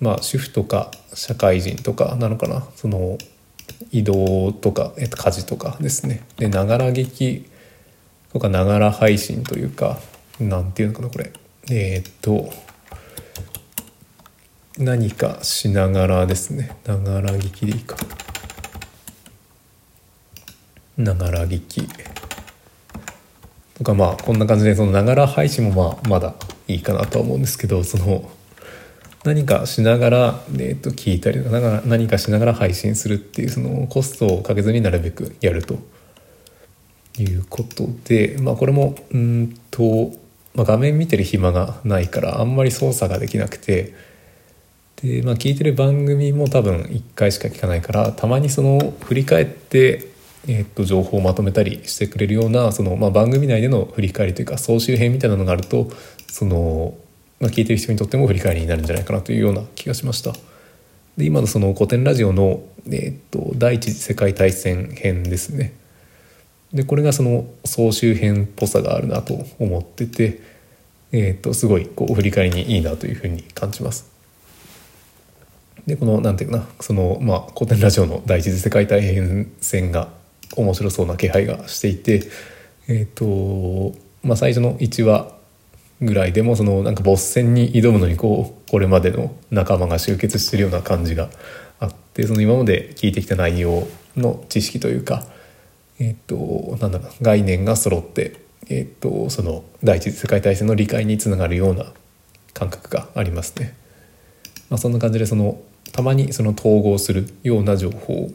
[0.02, 2.68] まあ主婦とか社会人とかなのかな？
[2.76, 3.18] その
[3.92, 6.26] 移動とか、えっと、家事とかですね。
[6.38, 7.46] でながら劇
[8.34, 10.00] とかながら配信というか
[10.40, 11.32] なんていうのかなこれ。
[11.70, 12.52] えー、っと
[14.78, 16.76] 何かしながらですね。
[16.86, 17.96] ながら劇でいいか。
[20.98, 21.88] ながら劇。
[23.76, 26.36] とかまあこんな感じでそのながら配信もまあまだ
[26.68, 28.30] いいかなとは思うんですけどその
[29.24, 35.78] 何かしながら、えー、と聞いたりとか何かしながら配信するっていうそのコストをかけずになるべくやると。
[37.20, 40.14] いうことで、まあ、これもうんと、
[40.56, 43.94] まあ、画面見てる暇がないからあんまり操作ができなくて。
[45.02, 50.12] で、まあ、聞いてる番組も多分1回しか聞かないからたまにその振り返って
[50.48, 55.90] えー、と情報をまとめたりしてくれるようなその、まあ、番組内での振り返りというか総集編みたいなのがあると
[56.28, 56.96] その
[57.42, 60.34] まあ、聞いてる人にとっても振り返りになるんじゃないかなというような気がしました。
[61.18, 65.74] で今のその古典ラジオの、えー、っと第一次世界大戦編ですね。
[66.72, 70.40] でこれがその総集編っぽさがあるなと思ってて、
[71.12, 74.10] えー、っとすごいこう振り返りにいいなというふうに感じます。
[75.88, 79.02] でこのなんていうかなその、まあ、古典ラジオの第一次世界大
[79.62, 80.10] 戦が
[80.56, 82.30] 面白そうな気配がしていて
[82.88, 85.41] えっ、とまあ最初の1話
[86.02, 91.30] ぐらいでもそのなんかボス戦に挑むのにこうこれまでの仲間が集結してるような感じが
[91.80, 93.88] あってその今まで聞いてきた内容
[94.18, 95.26] の知識というか、
[96.00, 101.86] えっ、となんだろう概念が揃って、えっ、とその第一次世界大戦の理解につながるような
[102.54, 103.76] 感覚がありますね。
[104.70, 105.60] まあ、そんな感じでその
[105.92, 108.32] たまにその統合するような情報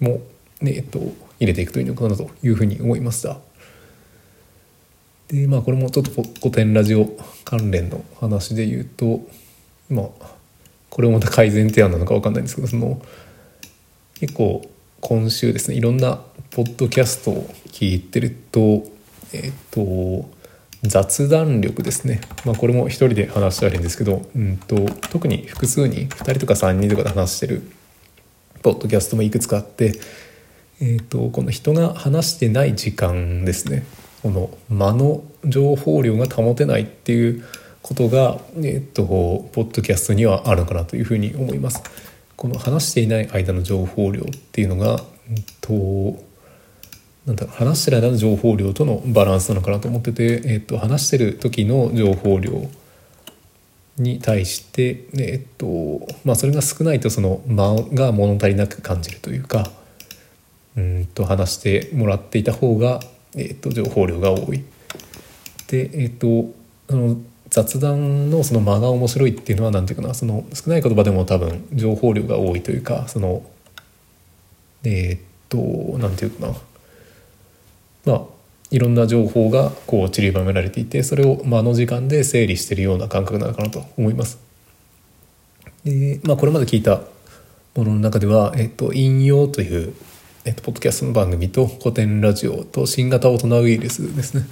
[0.00, 0.20] も、
[0.60, 0.98] ねえっと、
[1.38, 3.38] 入れていくといいのかなというふうに思いました。
[5.28, 6.10] でまあこれもちょっと
[6.40, 7.08] 古典ラジオ
[7.44, 9.20] 関連の話で言うと
[9.90, 10.06] まあ
[10.90, 13.02] これもまた改善提案なのか分かんないんですけどその
[14.14, 14.62] 結構
[15.00, 18.84] 今週ですねいろんなポッドキャストを聞いてると
[19.32, 20.28] えっ、と
[20.82, 24.76] 雑談力ですね、まあ、これも一人で話してあるんですけど、うんと、
[25.10, 27.62] 特に複数人2人とか3人とかで話してる
[28.62, 29.98] ポッドキャストもいくつかあって、
[30.80, 33.84] えーとこの人が話してない時間ですね。
[34.26, 37.44] この間の情報量が保てないっていう
[37.80, 41.80] ことが、えっと、ポッドキャストにはあるのかなというふうに思います。
[42.34, 45.72] この話していない間の情報量っていうのが、えっと、
[47.24, 52.68] なんだ話してる間の情報量とのバランスなのかなと思ってて、えっと、話してる時の情報量
[53.96, 59.70] に対して、えっとまあ、それが少ないとその間が物足りなく感じるというか
[60.76, 62.98] うんと話してもらっていた方が
[63.36, 64.64] えーと、情報量が多い。
[65.68, 66.52] で、えーと、
[66.88, 67.18] あの
[67.48, 73.48] 雑談のその間が面白いっていうのは何て言うかなその少ない言葉でも多分情報量が多いというかその
[74.84, 76.54] えー、っと何て言うかな
[78.04, 78.22] まあ
[78.70, 84.38] いろんな情報がこう散りばめられていてそれを間の時間で整理しているような感覚なのかなと思います。
[85.84, 87.02] でまあ、これまで聞いた
[87.76, 89.94] ものの中では、えっと、引用という、
[90.46, 94.44] えっと、ポッドキャストの番組と古典ラジオと新型大人ウイルスですね。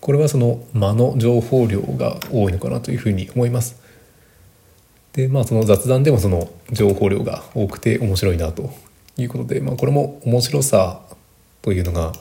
[0.00, 3.76] これはその間の情報量が多いのかなというふうに思います。
[5.12, 8.70] でまあその雑談でもその情報量が多くて面白いなと
[9.18, 11.02] いうことで、まあ、これも面白さ
[11.60, 12.14] というのが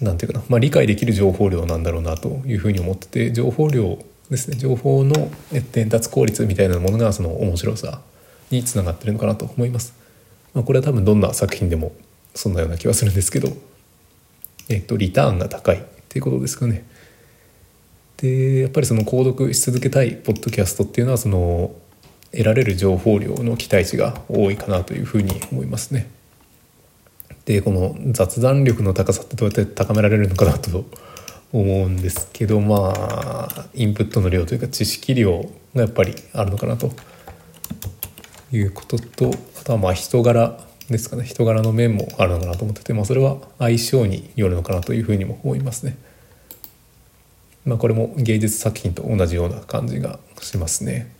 [0.00, 3.98] 何て言うかな、まあ、理解できる情報量なんだろうなというふうに思ってて情報量
[4.30, 4.56] ですね。
[4.56, 5.32] 情報の
[5.72, 8.02] 伝達効率みたいなものがその面白さ
[8.52, 9.97] につながってるのかなと思います。
[10.58, 11.92] まあ、これは多分どんな作品でも
[12.34, 13.50] そんなような気はするんですけど、
[14.68, 16.84] えっと、リターンが高いっていうことですかね。
[18.16, 21.70] でやっぱりその購読し続けたいポッドキャストっていうのはその
[22.32, 26.10] 得られる情報量の期待値が多いかなというふうに思いますね。
[27.44, 30.86] でこの雑談力の高さってどうやって高められるのかなと
[31.52, 35.40] 思うんですけどまあインプットの量というか知識量
[35.76, 36.90] がやっぱりあるのかなと
[38.50, 39.30] いうことと
[39.68, 45.98] とはまあ人柄ですかね人柄の面もあるのかなと思ってて、まあ、それは相性によるのかなというふうにも思いますね。
[47.66, 51.14] まあ、これも芸術作品と同じような感じがしますね。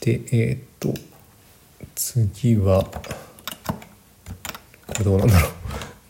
[0.00, 1.00] でえー、っと
[1.94, 2.82] 次は
[4.88, 5.50] これどうなんだろう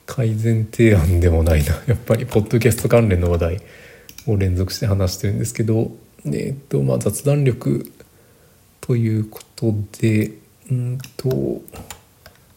[0.07, 3.61] 改善提案でもないな やっぱりポッドキャスト関連の話題
[4.27, 5.93] を連続して話してるんですけど
[6.25, 7.93] えー、っとまあ雑談力
[8.81, 10.33] ということで
[10.71, 11.63] うんと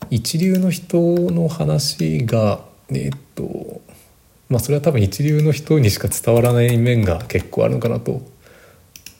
[0.09, 3.81] 一流の人の話がえっと
[4.49, 8.21] まあそれは多分一流の人にしか伝わらない面が結構あるのかなと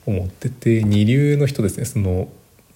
[0.06, 1.86] 思ってて二流の人ですね。
[1.86, 2.30] その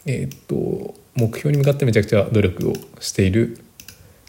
[0.06, 3.60] えっと目標に向かってめちゃくちゃ努力をしている。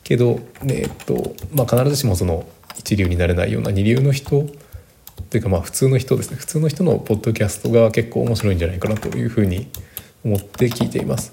[0.05, 2.47] けど、えっとまあ、必ずしもその
[2.79, 4.47] 一流になれないような二流の人
[5.31, 6.37] というかまあ普通の人ですね。
[6.37, 9.94] 普通の人のポッドキャストが結構面白いんじゃないかなというふうに思います
[10.33, 11.33] って聞いています。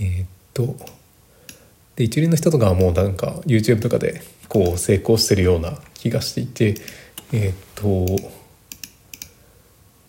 [0.00, 0.76] えー、っと
[1.96, 6.74] で一流の人とかはもうなんか YouTube とかでこう成功してるような気がしていて
[7.32, 8.30] えー、っと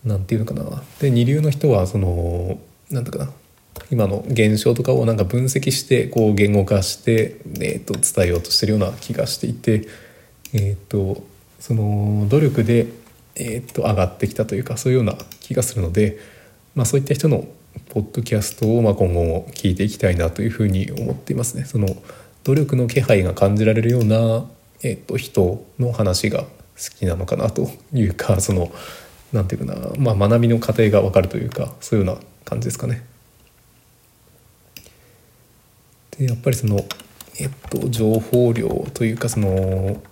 [0.04, 2.58] 何て言うのかなで二流の人はその
[2.90, 3.32] 何て言うかな
[3.90, 9.86] 今の現象とかをなんか分析してこう言語化して、えー、と伝えようとしてるような気がしていて、
[10.54, 11.22] えー、と
[11.60, 12.86] その努力で、
[13.36, 16.18] えー、と上がってきたというかそういうような気がするので
[16.74, 17.46] まあ、そういった人の
[17.90, 21.64] ポッドキャストをまあ今後も聞いていきたいなというふうに思っていますね。
[21.64, 21.88] その
[22.44, 24.44] 努力の気配が感じられるような、
[24.82, 26.48] えっと、人の話が好
[26.98, 28.72] きなのかなというかその
[29.32, 33.04] なんていうかな、まあ、学びの過程が分かるというかそういうような感じですかね。
[36.18, 36.84] でやっぱりその、
[37.38, 40.02] えっと、情報量というかその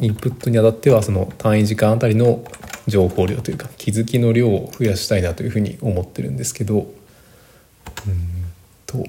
[0.00, 2.44] インプットにあたってはその単位時間あたりの
[2.86, 8.44] 情報量というか気づきの量を増やしたいなというふうに思ってるんですけどうん
[8.86, 9.04] と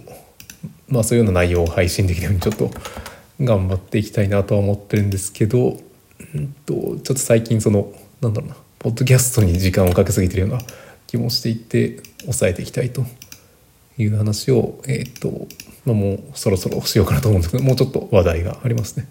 [0.88, 2.72] まあそういうような内容を配信できるようにちょっと
[3.42, 5.78] 頑張っていきたいなとは思ってるんですけど
[6.34, 10.60] うんとちょっと最近そのなんだろうなポッドキャストに時間をかけすぎてるような
[11.08, 13.04] 気もしていて抑えていきたいと
[13.98, 15.48] いう話をえっ、と、
[15.86, 19.08] まあ、もうそろそろしようかなと思うんですけどもうちょっと話題がありますね。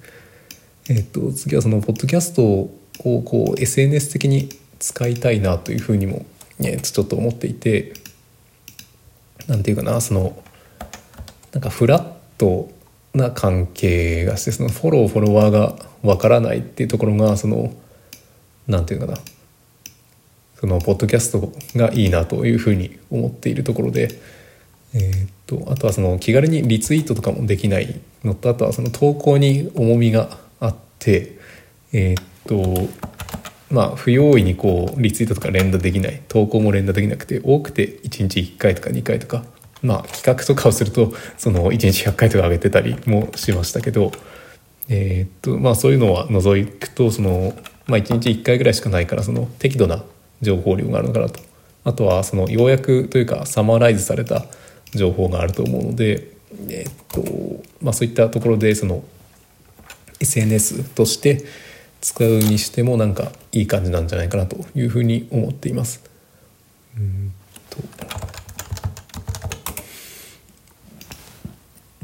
[0.88, 6.24] えっ、と次はそのポッドキャストをこう SNS 的に使いたいなというふうにも、
[6.59, 7.94] ね、ちょっと思っていて
[9.46, 10.42] 何て言うかなその
[11.52, 12.70] なんかフラット
[13.14, 17.72] な関係がしてそのフォローフォロワーがわからないっていうところがその
[18.66, 19.20] 何て言うかな
[20.57, 24.09] そのポッドキャストがいいなというふうに思っているところで、
[24.94, 31.38] えー、っとあとはその気軽にリツイートとかもできないのとあとはその投稿に重みがあって
[31.92, 32.88] えー、っと
[33.70, 39.45] まあ不用意にこうリツイートとか連打できない投稿も連打できなくて多くて1日1回とか2回とか
[39.82, 44.12] まあ企画とかをするとその1日100回とか上げてたりもしましたけど
[44.88, 47.55] えー、っとまあそういうのは除くとその、
[47.86, 50.05] まあ、1日1回ぐらいしかないからその適度な
[50.40, 51.40] 情報量があるのかなと。
[51.84, 54.47] あとはその要約というかサマーライズされた
[54.95, 56.32] 情報があると思うので
[56.68, 59.05] えー、っとまあそういったところでその
[60.20, 61.45] SNS として
[62.05, 66.05] 使うにしてもなんかいい感じなんじゃないかなというふうに思っています。
[66.98, 67.32] うん
[67.70, 67.78] と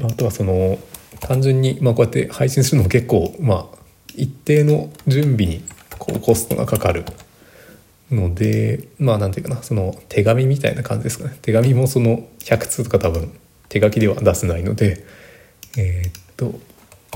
[0.03, 0.79] あとはその
[1.19, 3.77] 単純に、まあ、こうやって配信するのも結構、まあ、
[4.15, 5.63] 一定の準備に
[5.99, 7.05] こうコストがかかる
[8.09, 13.31] のでまあなんていうかなその手紙みたいな感じですかね手紙もその100通とか多分
[13.69, 15.05] 手書きでは出せないので
[15.77, 16.59] えー、っと、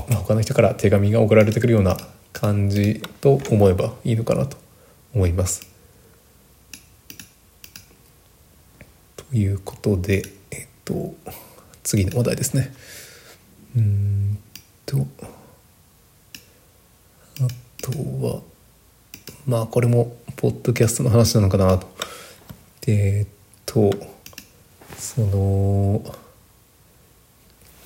[0.08, 1.96] まあ、他の人から手紙が送られてくるような
[2.36, 4.58] 感じと思えばいいのかなと
[5.14, 5.66] 思います。
[9.16, 11.14] ということでえっと
[11.82, 12.74] 次の話題ですね。
[13.74, 14.38] うん
[14.84, 15.06] と
[17.40, 17.46] あ
[17.82, 17.90] と
[18.26, 18.42] は
[19.46, 21.88] まあこれもポッドキャストの話なのかなと。
[22.86, 23.32] えっ
[23.64, 23.92] と
[24.98, 26.04] その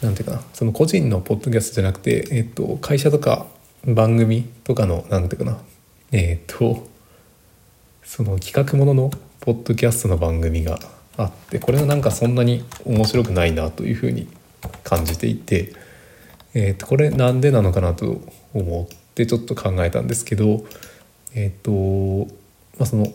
[0.03, 3.46] なんていうかなその個人のポッドキャストじゃなくて、えっと、会社とか
[3.87, 5.59] 番組とかのなんていうかな。
[6.12, 6.89] えっと
[8.03, 9.11] その企画ものの
[9.41, 10.81] ポッドキャストの番組が
[11.16, 14.26] あってこれがなんかそんなに面白くないなというふうに
[14.83, 15.72] 感じていて、
[16.55, 18.20] えっとこれなんでなのかなと
[18.53, 20.64] 思ってちょっと考えたんですけど
[21.35, 21.70] えっ、と、
[22.78, 23.07] まあ、その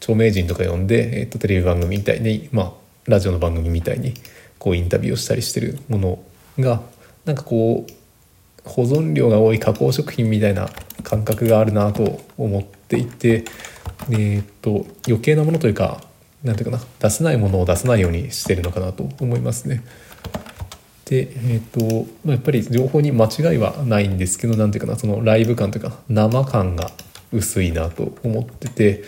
[0.00, 2.72] 著名人とか呼んで、えっ、と、テレビ番組みたいに、まあ、
[3.06, 4.14] ラジオの番組みたいに
[4.58, 6.18] こうインタビューをしたりしてるもの
[6.58, 6.82] が
[7.24, 7.92] なんかこう
[8.64, 10.68] 保存量が多い加工食品みたいな
[11.02, 13.44] 感覚があるなと思っていて、
[14.10, 16.00] えー、っと余計なものというか
[16.42, 19.82] 何ていうかな出せないものを出さないようにしてるのかなと思いますね。
[21.06, 26.90] で、えーとまあ、やっぱり情報に間違いはないんですけど何ていうかなそのライブ感というか生感が
[27.32, 29.04] 薄いなと思ってて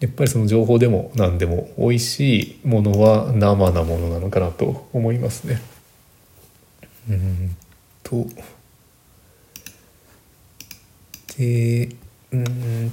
[0.00, 5.60] やっぱりその情報でも何でも美味しいものは生なものなのかなと思いますね。
[7.08, 7.56] うん
[8.04, 8.26] と
[11.36, 11.88] で
[12.30, 12.92] うん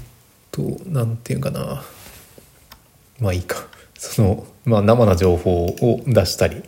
[0.51, 1.83] となんていうかな。
[3.19, 3.67] まあいいか。
[3.95, 6.63] その、まあ、生な情報を出したり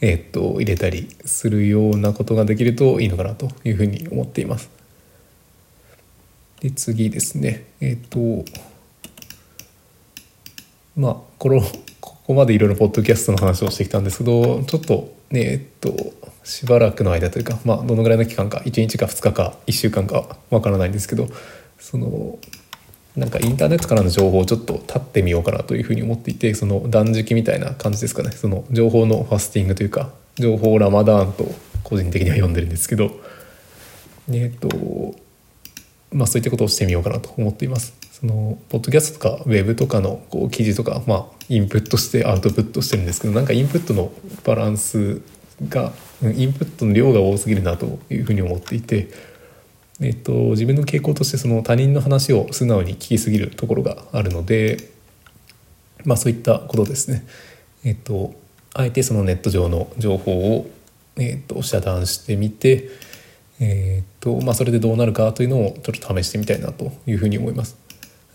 [0.00, 4.70] え、っと入れたりするようなことができるといいのかなというふうに思っています。
[6.60, 7.64] で次ですね。
[7.80, 8.44] えっ、と
[10.96, 11.60] まあこの
[12.00, 16.12] ここまでいろいろポッドキャストの話をしてきたんですけどちょっとねえっ、と
[16.44, 21.28] しばらくの間というかまあどのぐらいの期間か1日か2日か1週間かわからないんですけど
[21.78, 22.38] その
[23.16, 31.46] なんかインターネットからの情報をちょっと立ってみようかなというふうに思っていてその断食みたいな感じですかねその情報のファスティングというか情報ラマダーンと
[31.82, 33.10] 個人的には読んでるんですけど
[34.30, 35.14] えっ、と
[36.14, 37.92] まあ、そういったことをしてみようかなと思っています。
[38.12, 44.12] そのポッドキャストとかウェブとかのこう記事とか、まあ、インプットしてアウトプットしてるんですけどなんかインプットの
[44.44, 45.20] バランス
[45.68, 45.92] が
[46.22, 49.08] インプットの量が多すぎるなというふうに思っていて、
[50.00, 54.90] えっと、自分の傾向としてその他人の話を素直に聞きすぎるところがあるので、
[56.04, 57.24] まあ、そういったことですね。
[57.84, 58.34] えっと、
[58.74, 60.70] あえてそのネット上の情報を、
[61.16, 62.88] えっと、遮断してみて
[63.60, 67.76] え、っとまあ、それでどうなるかというのをちょっと試してみたいなというふうに思います。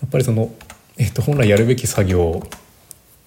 [0.02, 0.54] やっぱりその、
[0.98, 2.42] え、っと本来やるべき作業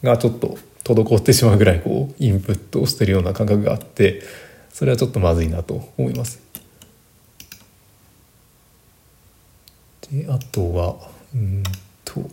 [0.03, 4.23] がちょっと滞ってしまうぐらいこうインプットをしてるような感覚があって
[4.71, 6.41] それはちょっとまずいなと思います。
[10.11, 10.97] であとは
[11.35, 11.63] うん
[12.05, 12.31] と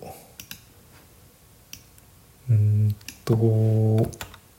[2.50, 3.36] うんと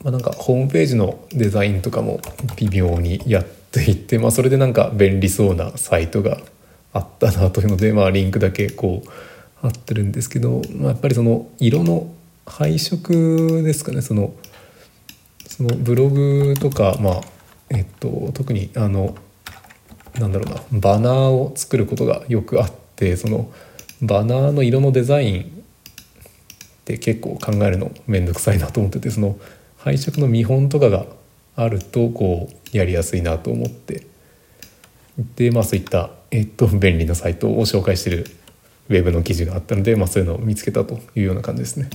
[0.02, 2.20] まあなんかホームページのデザインとかも
[2.56, 6.38] 微妙にやってって言って、まあ、それでなんか便利そうなサイトが
[6.92, 9.08] あったなというので、まあ、リンクだけこう
[9.60, 12.12] 貼ってるんですけど、まあ、やっぱりその色の
[12.46, 14.02] 配色ですかね。
[14.02, 14.34] その
[15.46, 17.20] そのブログとか、まあ
[17.70, 19.14] えっと、特にあの
[20.18, 20.80] なんだろうな。
[20.80, 23.50] バナーを作ることがよくあってその
[24.02, 25.46] バナーの色のデザインっ
[26.84, 29.38] て結構考えるの面倒くさいなと思っててその
[29.78, 31.06] 配色の見本とかが
[31.56, 34.06] あるとこうやりやすいなと思って。
[35.36, 38.26] でまあそういった、えっと、便利なサイトを紹介してる
[38.88, 41.90] ウェブの記事があったので、まあ、そういうのを見つけたというような感じですね。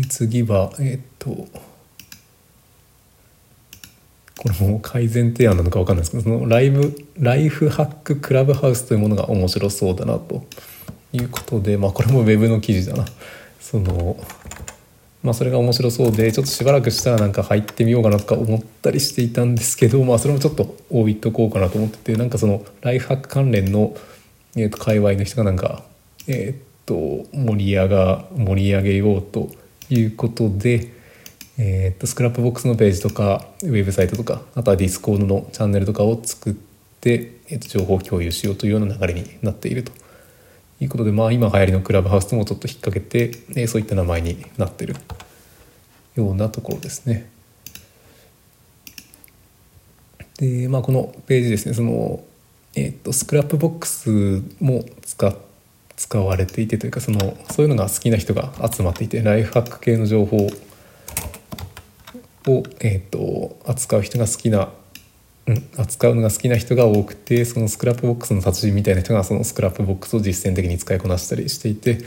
[0.00, 1.48] で次はえっとこ
[4.48, 10.44] れも改善提案なのか分かんないですけどそのライブライフハッククラブハウスというものが面白そうだなと
[11.12, 13.04] いうことでまあこれもウェブの記事だな。
[13.60, 14.16] その
[15.22, 23.96] まあ、それが面白そうでちょっとしばらくしたらなんか入ってみようかなとか思ったりしていたんですけど、まあ、それもちょっと置いとこうかなと思っててなんかそのライフハック関連の、
[24.54, 25.82] えー、と界隈の人がなんか、
[26.28, 29.50] えっと盛り上が盛り上げようと
[29.90, 30.92] いうことで、
[31.58, 36.54] えっと Scrapbox のページとかウェブサイトとかあとは Discord のチャンネルとかを作っ
[37.00, 39.92] て、えー、と情報共有しようというような流れになっていると。
[40.78, 44.96] いうことで、まあ、今流行りのクラブハウスともちょっと引っ掛けて、えそういった名前になっている
[46.16, 47.30] ようなところですね。
[50.38, 52.22] で、まあ、このページですねその、
[52.74, 55.45] えーと、 Scrapbox も使って
[55.96, 60.36] 使われていてというかそのそういうのが好きな人が集まっていてライフハック系の情報
[62.46, 64.68] を、えーと、扱う人が好きな、
[65.46, 71.98] うん、扱うのが好きな人が多くてその Scrapbox の達人みたいな人がその Scrapbox を実践的に使いこなしたりしていて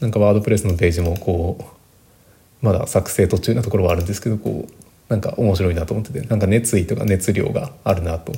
[0.00, 4.72] なんか WordPress のページもこうまだ作成途中なところはあるんですけどこう
[5.08, 8.32] なんか面白いなと思っててなんか熱意とか熱量があるなと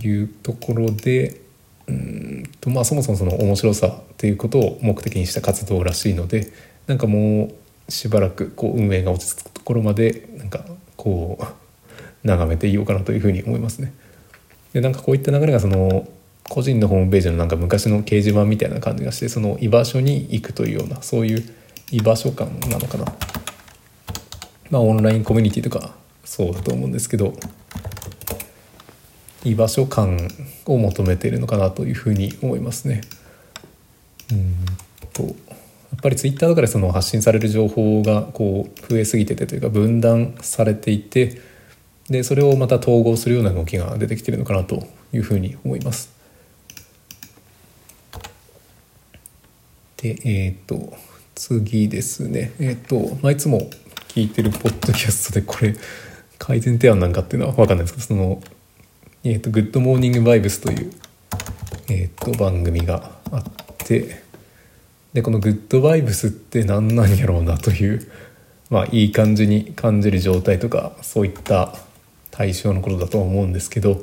[0.00, 1.41] いうところで
[1.88, 6.52] うんとまあそもそもその面白さっていうことを目的にした活動らしいので
[6.86, 7.50] なんかも
[7.88, 10.64] うしばらくこう運営が落ち着くところまでなんか
[10.96, 13.92] こう眺めていようかなというふうに思いますね。
[14.72, 16.08] でなんかこういった流れがその
[16.48, 21.44] 個人のホームページのなんか昔の掲示板みたいな感じがしてその居場所に行くというようなそういう
[21.90, 23.04] 居場所感なのかな。
[24.70, 27.34] まあオンラインコミュニティとかそうだと思うんですけど
[29.44, 30.28] 居場所感
[30.66, 33.02] を求めているのかなというふうに思いますね。
[34.30, 34.54] うん
[35.12, 35.30] とや
[35.98, 41.40] っぱりツイッターとかでその発信される情報がこう増えすぎててというか分断されていて
[42.08, 46.10] でそれをまた統合するような動きが出てきてるのかなというふうに思います。
[49.98, 50.96] でえっ、ー、と
[51.34, 53.70] 次ですねえっ、ー、と、まあ、いつも
[54.08, 55.74] 聞いてるポッドキャストでこれ
[56.38, 58.42] 改善提案なんかっていうのは分かんないですけどその
[59.24, 60.92] えーと、グッドモーニングバイブスという、
[61.88, 63.44] えーと、番組があっ
[63.78, 64.20] て
[65.12, 68.10] でこのグッドバイブスって何なんやろうなという
[68.68, 71.72] まあいい感じに感じる状態とかそういった
[72.32, 74.02] 対象のことだと思うんですけど、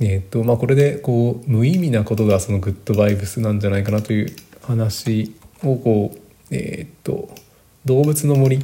[0.00, 6.18] えーとまあ、これでこう無意味なことがそのグッドバイブスなんじゃないかなという話をこう、
[6.50, 7.28] えー、と
[7.84, 8.60] 動物の森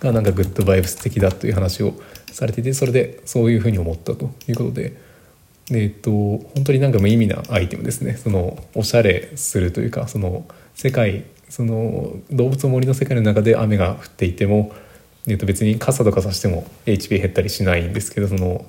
[0.00, 1.94] がなんかグッドバイブス的だという話を
[2.32, 5.05] されていてそれでそういうふうに思ったということで
[5.72, 8.14] えっと本当になんか無意味なアイテムですね。
[8.14, 14.72] そのおしゃれするというかその世界その動物の森の世界の中で雨が降っていても、
[15.26, 18.66] えっと、別に傘とかさしても HP 減ったりしないんですけどその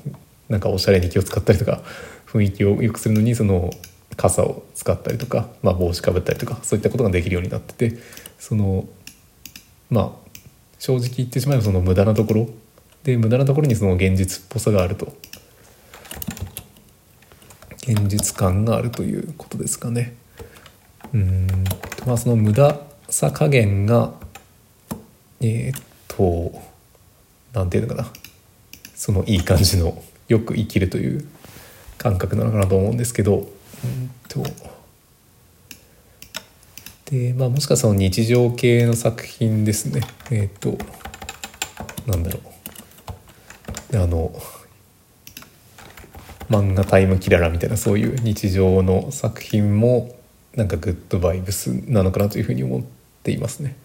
[0.50, 1.82] なんかおしゃれに気を使ったりとか
[2.28, 3.72] 雰囲気を良くするのにその
[4.16, 7.98] 傘を使ったりとか、まあ、帽子かぶったりとかそういったことができるようになってて
[8.40, 8.88] その
[9.90, 10.28] まあ
[10.80, 12.50] 正直言ってしまえばその無駄なところ。
[13.04, 15.14] で無駄なところにその現実っぽさがあると。
[17.88, 20.14] 現実感があるということですかね。
[21.14, 21.48] うん。
[22.06, 22.78] まあその無駄
[23.08, 24.12] さ加減が
[25.40, 26.52] えー、っと
[27.54, 28.10] 何て言うのかな。
[28.94, 31.26] そのいい感じのよく生きるという
[31.98, 33.38] 感覚なのかなと思うんですけど。
[33.38, 34.44] うんと。
[37.06, 40.02] でまあもしかしたら日常系の作品ですね。
[40.30, 40.78] えー、っと
[42.06, 42.40] なんだろ
[43.94, 43.98] う。
[43.98, 44.34] あの
[46.50, 50.16] 漫画タイムキララみたいなそういう日常の作品も
[50.56, 52.84] なんかグッドバイブスなのかなというふうに思っ
[53.24, 53.76] ていますね。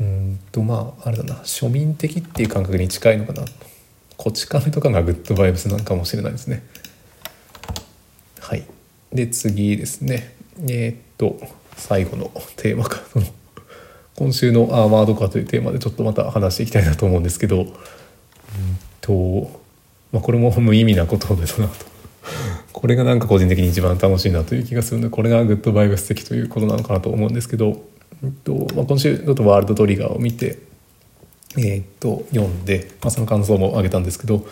[0.00, 3.44] うんとまああれだな庶民的っていう感覚に近いのかな
[4.16, 6.62] こち亀とかがグッドバイブスなのかもしれないですね。
[8.40, 8.66] はい。
[9.12, 11.38] で次ですねえー、っと
[11.76, 13.00] 最後のテーマか
[14.16, 17.68] 今週のアーマードカーというテーマでちょっとまた話していきたいなと思うんですけどうん
[19.00, 19.60] と
[20.12, 21.96] まあ、これも無意味なことだなと。
[22.72, 27.82] これがなんか個人的に一番楽しいなという気がするのでこれがグッドバイブス的ということなのかなと思うんですけど、
[28.22, 30.58] えっとまあ、今週ちょっとワールドトリガーを見て、
[31.56, 34.46] えー、っと読んで、まあ、その感想も挙げたんですけど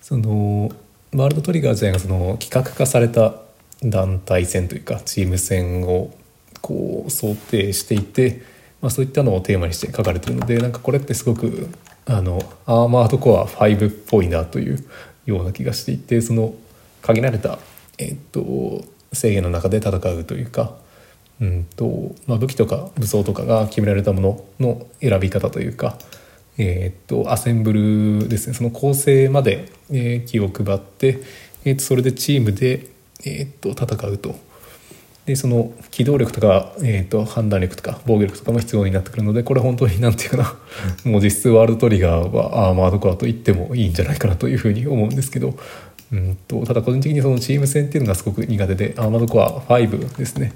[0.00, 0.70] その
[1.14, 3.34] ワールドトリガー自体がその企画化された
[3.82, 6.14] 団体戦というかチーム戦を
[6.60, 8.42] こう想定していて、
[8.80, 11.68] まあ、そういったのをテーマにして書かれてるのでなんかこれってすごく
[12.08, 14.84] あのアーマードコア5っぽいなという
[15.26, 16.54] ような気がしていてその
[17.02, 17.58] 限られた、
[17.98, 18.82] えっと、
[19.12, 20.74] 制限の中で戦うというか、
[21.40, 25.98] うんとまあ、武器とか武装とかが決められたものの選び方というか、
[26.56, 31.20] えっとアセンブルですねその構成まで、えー、気を配って、
[31.64, 32.88] えっとそれでチームで、
[33.24, 34.47] えっと戦うと。
[35.28, 40.58] でその機動力とか、えーと、判断力とか防御力とかも必要になってくるのでこれ本当に何て言うか
[41.04, 45.54] なもう実質ワールドトリガーはアーマードコアと言ってもいいんじゃないかなというふうに思うんですけど、
[46.12, 50.54] うんと、ただ個人的にそのチーム戦っていうのがすごく苦手でアーマードコア5ですね。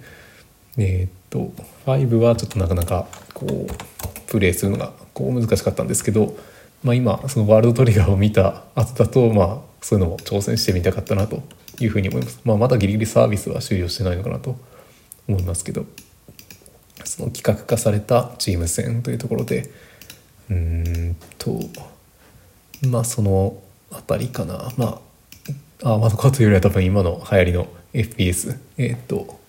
[0.79, 1.53] えっ、ー、と
[1.85, 3.66] 5はちょっとなかなかこう
[4.27, 6.35] プレイするのがこう難しかったんですけど、
[6.83, 11.43] まあ、今そのワールドトリガーを見た後だとまあそういうのも挑戦してみたかったなと
[11.85, 12.41] いうふうに思います。
[12.45, 14.57] まあ、まだギリギリサービスは終了してないのかなと
[15.28, 15.87] 思いますけど。
[17.05, 19.70] その企画化されたチーム戦というところで
[20.51, 21.61] うーんと
[22.89, 24.72] まあその辺りかな。
[24.76, 25.01] ま
[25.85, 29.41] あまあかというよりは多分今の流行りの FPS えーっと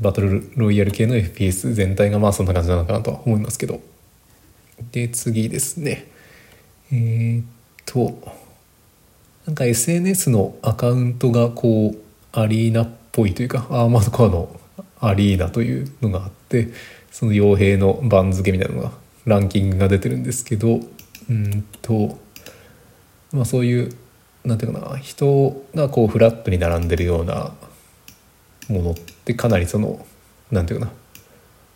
[0.00, 3.80] バトルロイヤル系の FPS 全体がまあそんな感じなのかなとは思いますけど。
[4.92, 6.06] で次ですね。
[6.92, 7.44] えーっ
[7.86, 8.35] と
[9.46, 14.60] なんか SNS のアカウントがこうアリーナっぽいというかアーマードコアの
[15.00, 16.68] アリーナというのがあって
[17.12, 18.90] その傭兵の番付みたいなのが
[19.24, 20.80] ランキングが出てるんですけど
[21.30, 22.18] うんと
[23.32, 23.96] まあそういう
[24.44, 27.52] なんていうかな人がこうフラットに並んでるような
[28.68, 30.04] ものってかなりその
[30.50, 30.92] なんていうかな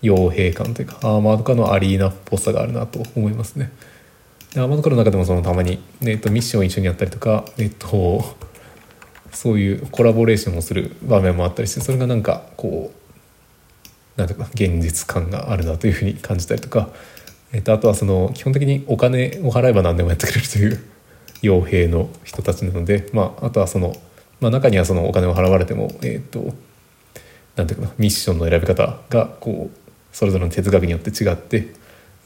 [0.02, 3.70] 傭兵感というかアーマード化のアリーナっぽさがあるなと思いますね。
[4.54, 8.24] でアマード化の中でもそのたまに、えっと、ミッション一緒にやったりとか、えっと、
[9.32, 16.90] そういうコラボレーションをする場面もあったりしてそれがなんかこうなんていうか現実感があるなというふうに感じたりとか、
[17.52, 20.84] えっと、あとはその基本的にお金を払えば何でもやってくれるという
[21.42, 23.94] 傭兵の人たちなので、まあ、あとはその、
[24.40, 26.52] まあ、中にはそのお金を払われても、えっと、
[27.56, 29.76] なんていうかなミッションの選び方がこう
[30.12, 31.72] それぞれの哲学によって違って、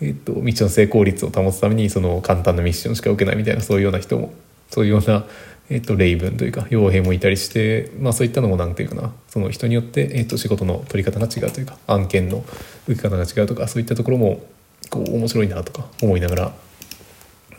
[0.01, 4.33] えっと、ミッション成功率を保つためにその簡単なミッションしか受けないみたいなそういうような人も
[4.71, 5.25] そういうような、
[5.71, 9.13] えっと、レイブンというか傭兵もいたりして、まあ、そういったのもなんていうかな。
[9.29, 12.45] その人によって、えっと、仕事の取り方が違うというか案件の
[12.87, 14.45] 受け方が違うとかそういったところも
[14.91, 16.53] こう面白いなとか思いながら、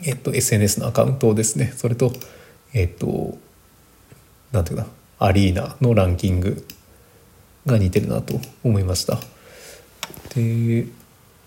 [0.04, 2.12] えっと、SNS のアカウントをですねそれと
[2.72, 3.38] えっと
[4.52, 6.66] なんていうかなアリーナのランキング
[7.66, 9.18] が似てるなと思いました。
[10.34, 10.86] で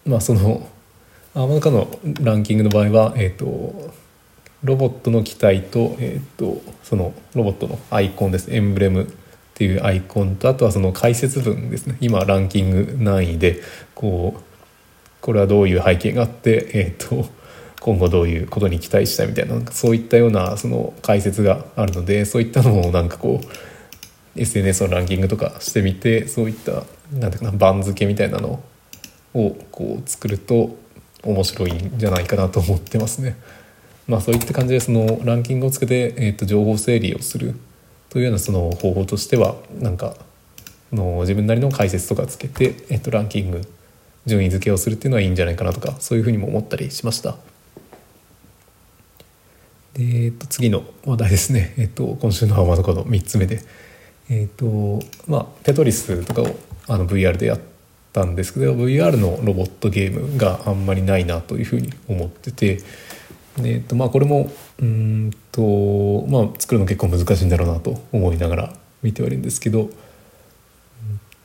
[0.05, 0.67] まあその
[1.35, 1.87] アマーカの
[2.21, 3.93] ランキングの場合はえっ、と
[4.63, 8.53] ロボットの機体と,、えー、とそのロボットのアイコンです。
[8.53, 9.07] エンブレムっ
[9.53, 11.97] ていうアイコンとあとはその解説文ですね。
[12.01, 13.61] 今ランキング何位で
[13.95, 14.43] こう
[15.21, 17.29] これはどういう背景があって、えー、と
[17.79, 28.61] 今後どういうことに期待したいみたいななんかそういったようなその解説があるのでそういったのをなんかこう SNS のランキングとかしてみてそういったなんていうかな番付みたいなの
[29.33, 30.75] をこう作ると
[31.23, 33.35] 面白いんじゃないかなと思ってますね。
[34.07, 37.55] まあ、そういった感じでそのランキングをつけて、えー、と情報整理をする
[38.09, 40.15] というようなその方法としてはなんか
[40.91, 43.61] の自分なりの解説とかつけて、えー、とランキング
[44.25, 47.35] 順位付けをするっていうのはいいんじゃないかなとかそういうふうにも思ったりしました。
[49.93, 53.59] でえー、と次の話題ですね、えー、と今週のハマドカの3つ目で、
[54.29, 56.55] えーとまあ、テトリスとかを
[56.87, 57.78] あの VR でやって
[58.13, 62.79] たんですけど VR のロボットゲームがあんまりないなというふうに思ってて。
[63.61, 64.49] えーとまあ、これも
[64.81, 69.89] うんと、まあ、作るの結構難しいんだろうなと思いながら見てはいるんですけど、うん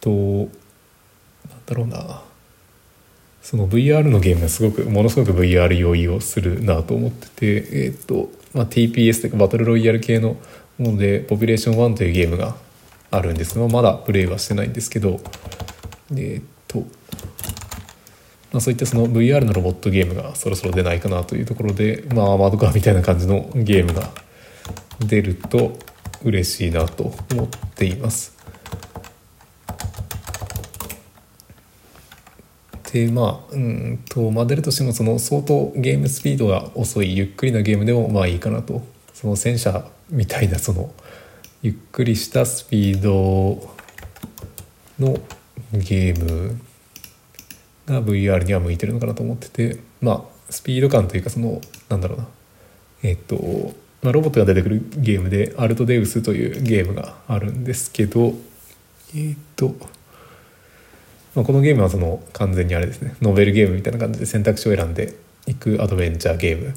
[0.01, 2.23] となんだろうな
[3.43, 7.47] その VR のゲームがすごくものすごく VR 用意をするなと思ってて、
[7.87, 10.37] えーとまあ、TPS というかバトルロイヤル系の
[10.79, 12.57] もので「ポピュレーション1」というゲームが
[13.11, 15.21] あるんですがまだプレイはしてないんですけど
[16.17, 16.54] えっ、と
[18.53, 24.11] まあ、そういったその VR のロボットゲームがそろそろ出ないかなというところで、まあ、アーマードカーみたいな感じのゲームが
[25.01, 25.77] 出ると
[26.23, 28.33] 嬉しいなと思っています。
[32.93, 40.95] でまあうんと、まあ、出るとしてもその相当ゲームスピードが遅いゆっくりなゲームでもまあいいかなとその戦車みたいなその
[41.61, 43.75] ゆっくりしたスピード
[45.01, 45.19] の
[45.73, 46.61] ゲーム
[47.87, 52.29] が VR には向いてるのかなと思っててまあスピード感というかそのなんだろうな
[53.03, 58.35] えっと、まあ、ロボットが出てくるゲームで「アルトデウス」というゲームがあるんですけど
[59.15, 59.75] えっと、
[61.35, 65.15] まあ、このゲームはその完全にあれですねノベルゲームみたいな感じで選択肢を選んで
[65.47, 66.75] いくアドベンチャーゲーム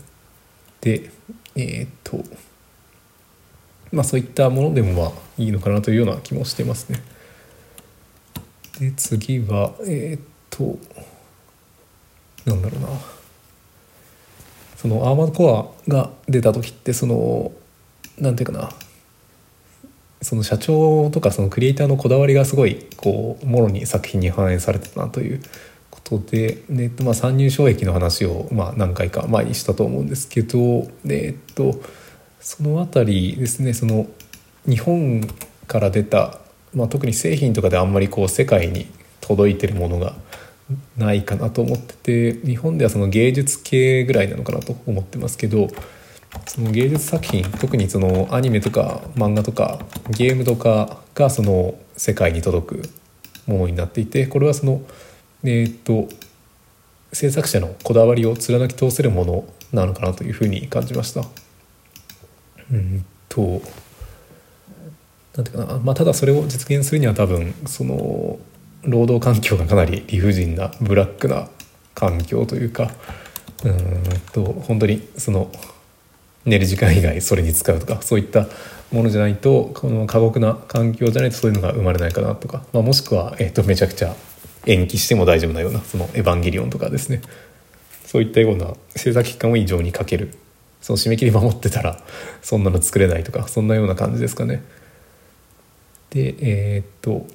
[0.81, 1.09] で
[1.55, 2.23] えっと
[3.91, 7.01] まあそういったものでもまあいいのかなというような気もしてますね。
[8.79, 10.36] で次はえ、っと
[12.45, 12.87] なんだろうな。
[14.75, 17.51] そのアーマードコアが出た時ってその
[18.19, 18.69] なんていうかな。
[20.21, 25.41] その社長とかそのクリエイターのこだわりがすごいこうもろに作品に反映されてたなという
[25.91, 31.79] ことで、でまあ、参入障壁の話をまあ何回か前にしたと思うんですけど、えっと、
[32.39, 34.07] その辺りですねその
[34.65, 35.21] 日本
[35.67, 36.39] から出た、
[36.73, 38.87] まあ、特に製品とかであんまりこう世界に
[39.21, 40.15] 届いてるものが
[40.97, 45.69] ないかなと思ってて日本ではその芸術系ぐらいなのかなと思ってますけど
[46.45, 52.89] その芸術作品特にそのアニメとか漫画とかゲームとかがその世界に届く
[53.47, 54.81] ものになっていてこれはその
[55.43, 56.09] えっ、と
[57.13, 61.21] 制作者のこだわりを貫き通せるものなのかなというふうに感じました。
[62.71, 63.61] うんとと
[65.35, 68.39] なんていうかな、まあ、ただそれを実現するには多分その
[68.87, 71.49] 労働環境がかなり理不尽なブラックな
[71.93, 72.91] 環境というか
[73.63, 75.51] うんと本当にその
[76.45, 78.47] 寝る時間以外それに使うとかそういった
[78.91, 84.15] ものじゃないとこの過酷な環境じゃないとそういうのが生まれないかなとか、まあ、もしくは、えー、とめちゃくちゃ
[84.65, 87.21] 延期しても大丈夫なようなその「エヴァンゲリオン」とかですね
[88.05, 90.33] そういったような制作期間を異常にかける
[90.81, 92.01] その締め切り守ってたら
[92.41, 94.63] そんなの作れないとかそんなような感じですかね。
[96.11, 97.27] でえー、っと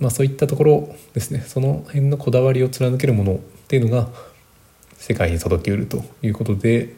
[0.00, 1.40] まあそういったところですね。
[1.40, 3.38] その辺のこだわりを貫けるものっ
[3.68, 4.08] ていうのが
[4.96, 6.94] 世界に届けうるということで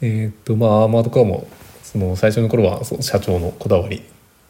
[0.00, 1.46] えー、っとまあアーマードカーも
[1.82, 4.02] その最初の頃はその社長のこだわり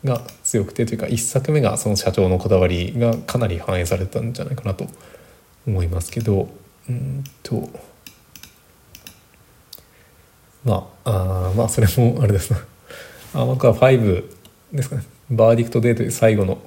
[0.04, 4.86] が強くてというか1作目がその社長のこだわりがかなり反映されたんじゃないかなと
[5.66, 6.48] 思いますけど
[6.88, 7.68] うんと
[10.64, 12.58] まああまあそれもあれですな。
[13.34, 14.24] あ僕は5
[14.72, 15.02] ですかね。
[15.30, 16.58] Verdict Day という最後の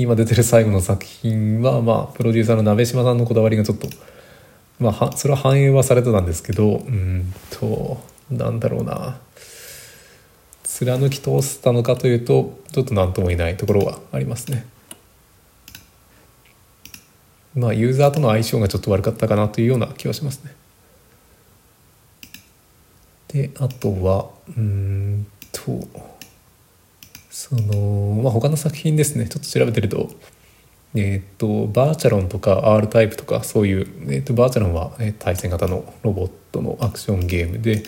[0.00, 3.86] 今出てる最後の作品はまあプロデューサーの鍋島さんのこだわりがちょっと
[4.78, 9.18] まあそれは反映はされてたんですけどうんとなんだろうな
[10.62, 14.66] 貫き通せたのかというとちょっと何とも言えないところはありますね。
[17.54, 20.54] まあユーザーとの相性がちょっと悪かったかなというような気はしますね。
[23.28, 25.86] であとはうんと
[27.40, 29.26] その、まあ、他の作品ですね。
[29.26, 30.10] ちょっと調べてると
[30.94, 37.84] えっ、とバーチャロンとか R タイプとかそういう、えーと、バーチャロンは、え対戦型のロボットのアクションゲームで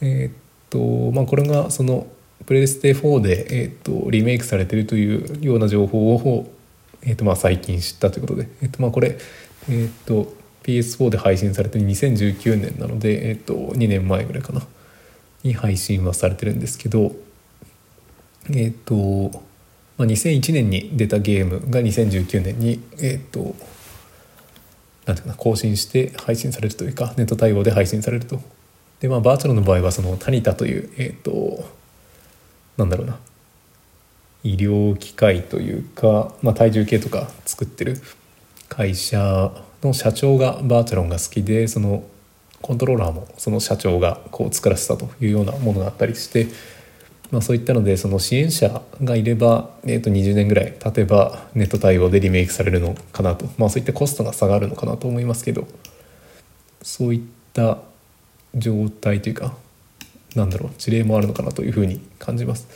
[0.00, 0.36] えっ、
[0.70, 0.78] と
[1.12, 2.06] まあこれがその
[2.46, 6.50] プレステ4で、えーと、リメイクされてるというような情報を、
[7.02, 9.18] えーとまあ、最近知ったということで、えーとまあ、これ、
[9.68, 14.62] えーと、PS4 で配信されてる2019年なので、えーと、2年前ぐらいかな。
[15.42, 17.12] に配信はされてるんですけど
[18.48, 19.40] えっ、ー、と、
[19.98, 23.54] まあ、2001年に出たゲームが2019年にえっ、ー、と
[25.06, 28.40] なんていうかな更新して配信されるというかネット対応で配信されると。
[29.00, 31.64] でまあバーチャルの場合はそのタニタというえっ、ー、と
[32.76, 33.18] なんだろうな
[34.42, 38.00] 医療機械というか、まあ、体重計とか作ってる
[38.68, 42.04] 会社の社長がバーチャロンが好きでその
[42.62, 46.46] コントローラーもその社長がこう作らせたというようなものがあったりして、
[47.30, 55.68] まあ、そういったのでその支援者がいれば、えー、と20年ぐらい経てばネット対応でリメイクされるのかなと、まあ、そういったコストが下がるのかなと思いますけど。
[56.82, 57.20] そういっ
[57.52, 57.78] た
[58.54, 59.54] 状態というか
[60.34, 62.68] なんだろう事例もあるのかなというふうに感じます。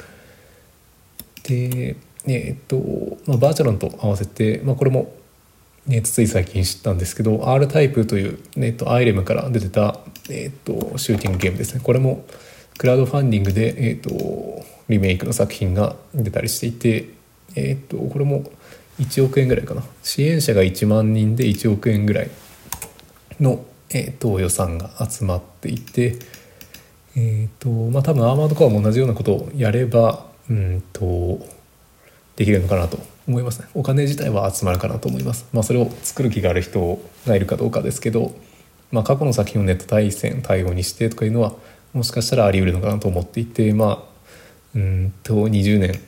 [1.45, 1.97] で
[2.27, 2.77] えっと、
[3.27, 5.13] まあ、バーチャロンと合わせて、まあ、これも、
[5.87, 10.01] ね、つい最近知ったんですけど R タイプという、えっと、アイレムから出てた、
[10.31, 11.81] えっと、シューティングゲームですね。
[11.83, 12.25] これも
[12.79, 14.11] クラウドファンディングで、えっと、
[14.89, 17.11] リメイクの作品が出たりしていて、
[17.55, 18.45] えっと、これも
[19.01, 19.83] 1億円ぐらいかな。
[20.03, 22.31] 支援者が1万人で1億円ぐらい
[23.41, 26.19] の、えっと、予算が集まっていて
[27.17, 31.41] えっ、ー、とまあ多分アーマードコアも同じようなことをやればうんと
[32.37, 33.69] できるのかなと思いますね。
[33.75, 35.47] お金自体は集まるかなと思います。
[35.53, 38.35] まあそれを作る気がある人がいるかどうかですけど
[38.91, 41.55] まあ過去の作品をネット対戦対応にしてとかいうのは
[41.95, 44.15] もしかしたらあり得るのかなと思っていてまあ
[44.75, 46.01] うんと20年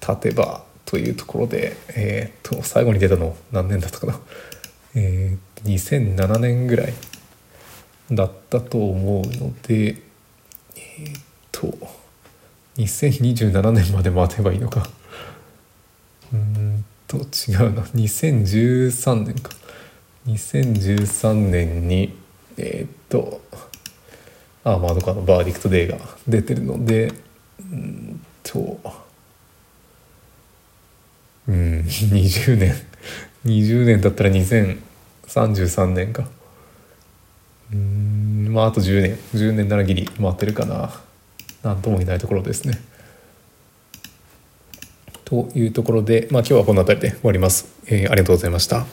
[0.00, 4.20] 経てばというところでえっ、と最後に出たの何年だったかな。
[4.96, 6.94] えー、2007年ぐらい
[8.12, 9.96] だったと思うので
[10.76, 11.76] えー、っと
[12.76, 14.88] 2027年まで待てばいいのか。
[16.32, 17.82] うんと違うな。
[17.82, 19.52] 2013年か。
[20.26, 22.16] 2013年に
[22.56, 23.40] えー、っと
[24.64, 27.12] Armored Core の Verdict Day が出てるので
[27.60, 28.80] うんと
[31.46, 32.74] うん 20年
[33.44, 36.26] 20年だったら2033年か
[37.72, 41.00] うんまああと10年10年ならぎり待ってるかな
[41.62, 42.78] なんとも言えないところですね。
[45.24, 47.66] というところで、まあ、今日はこの辺りで終わります。
[47.86, 48.84] えー、ありがとうございました。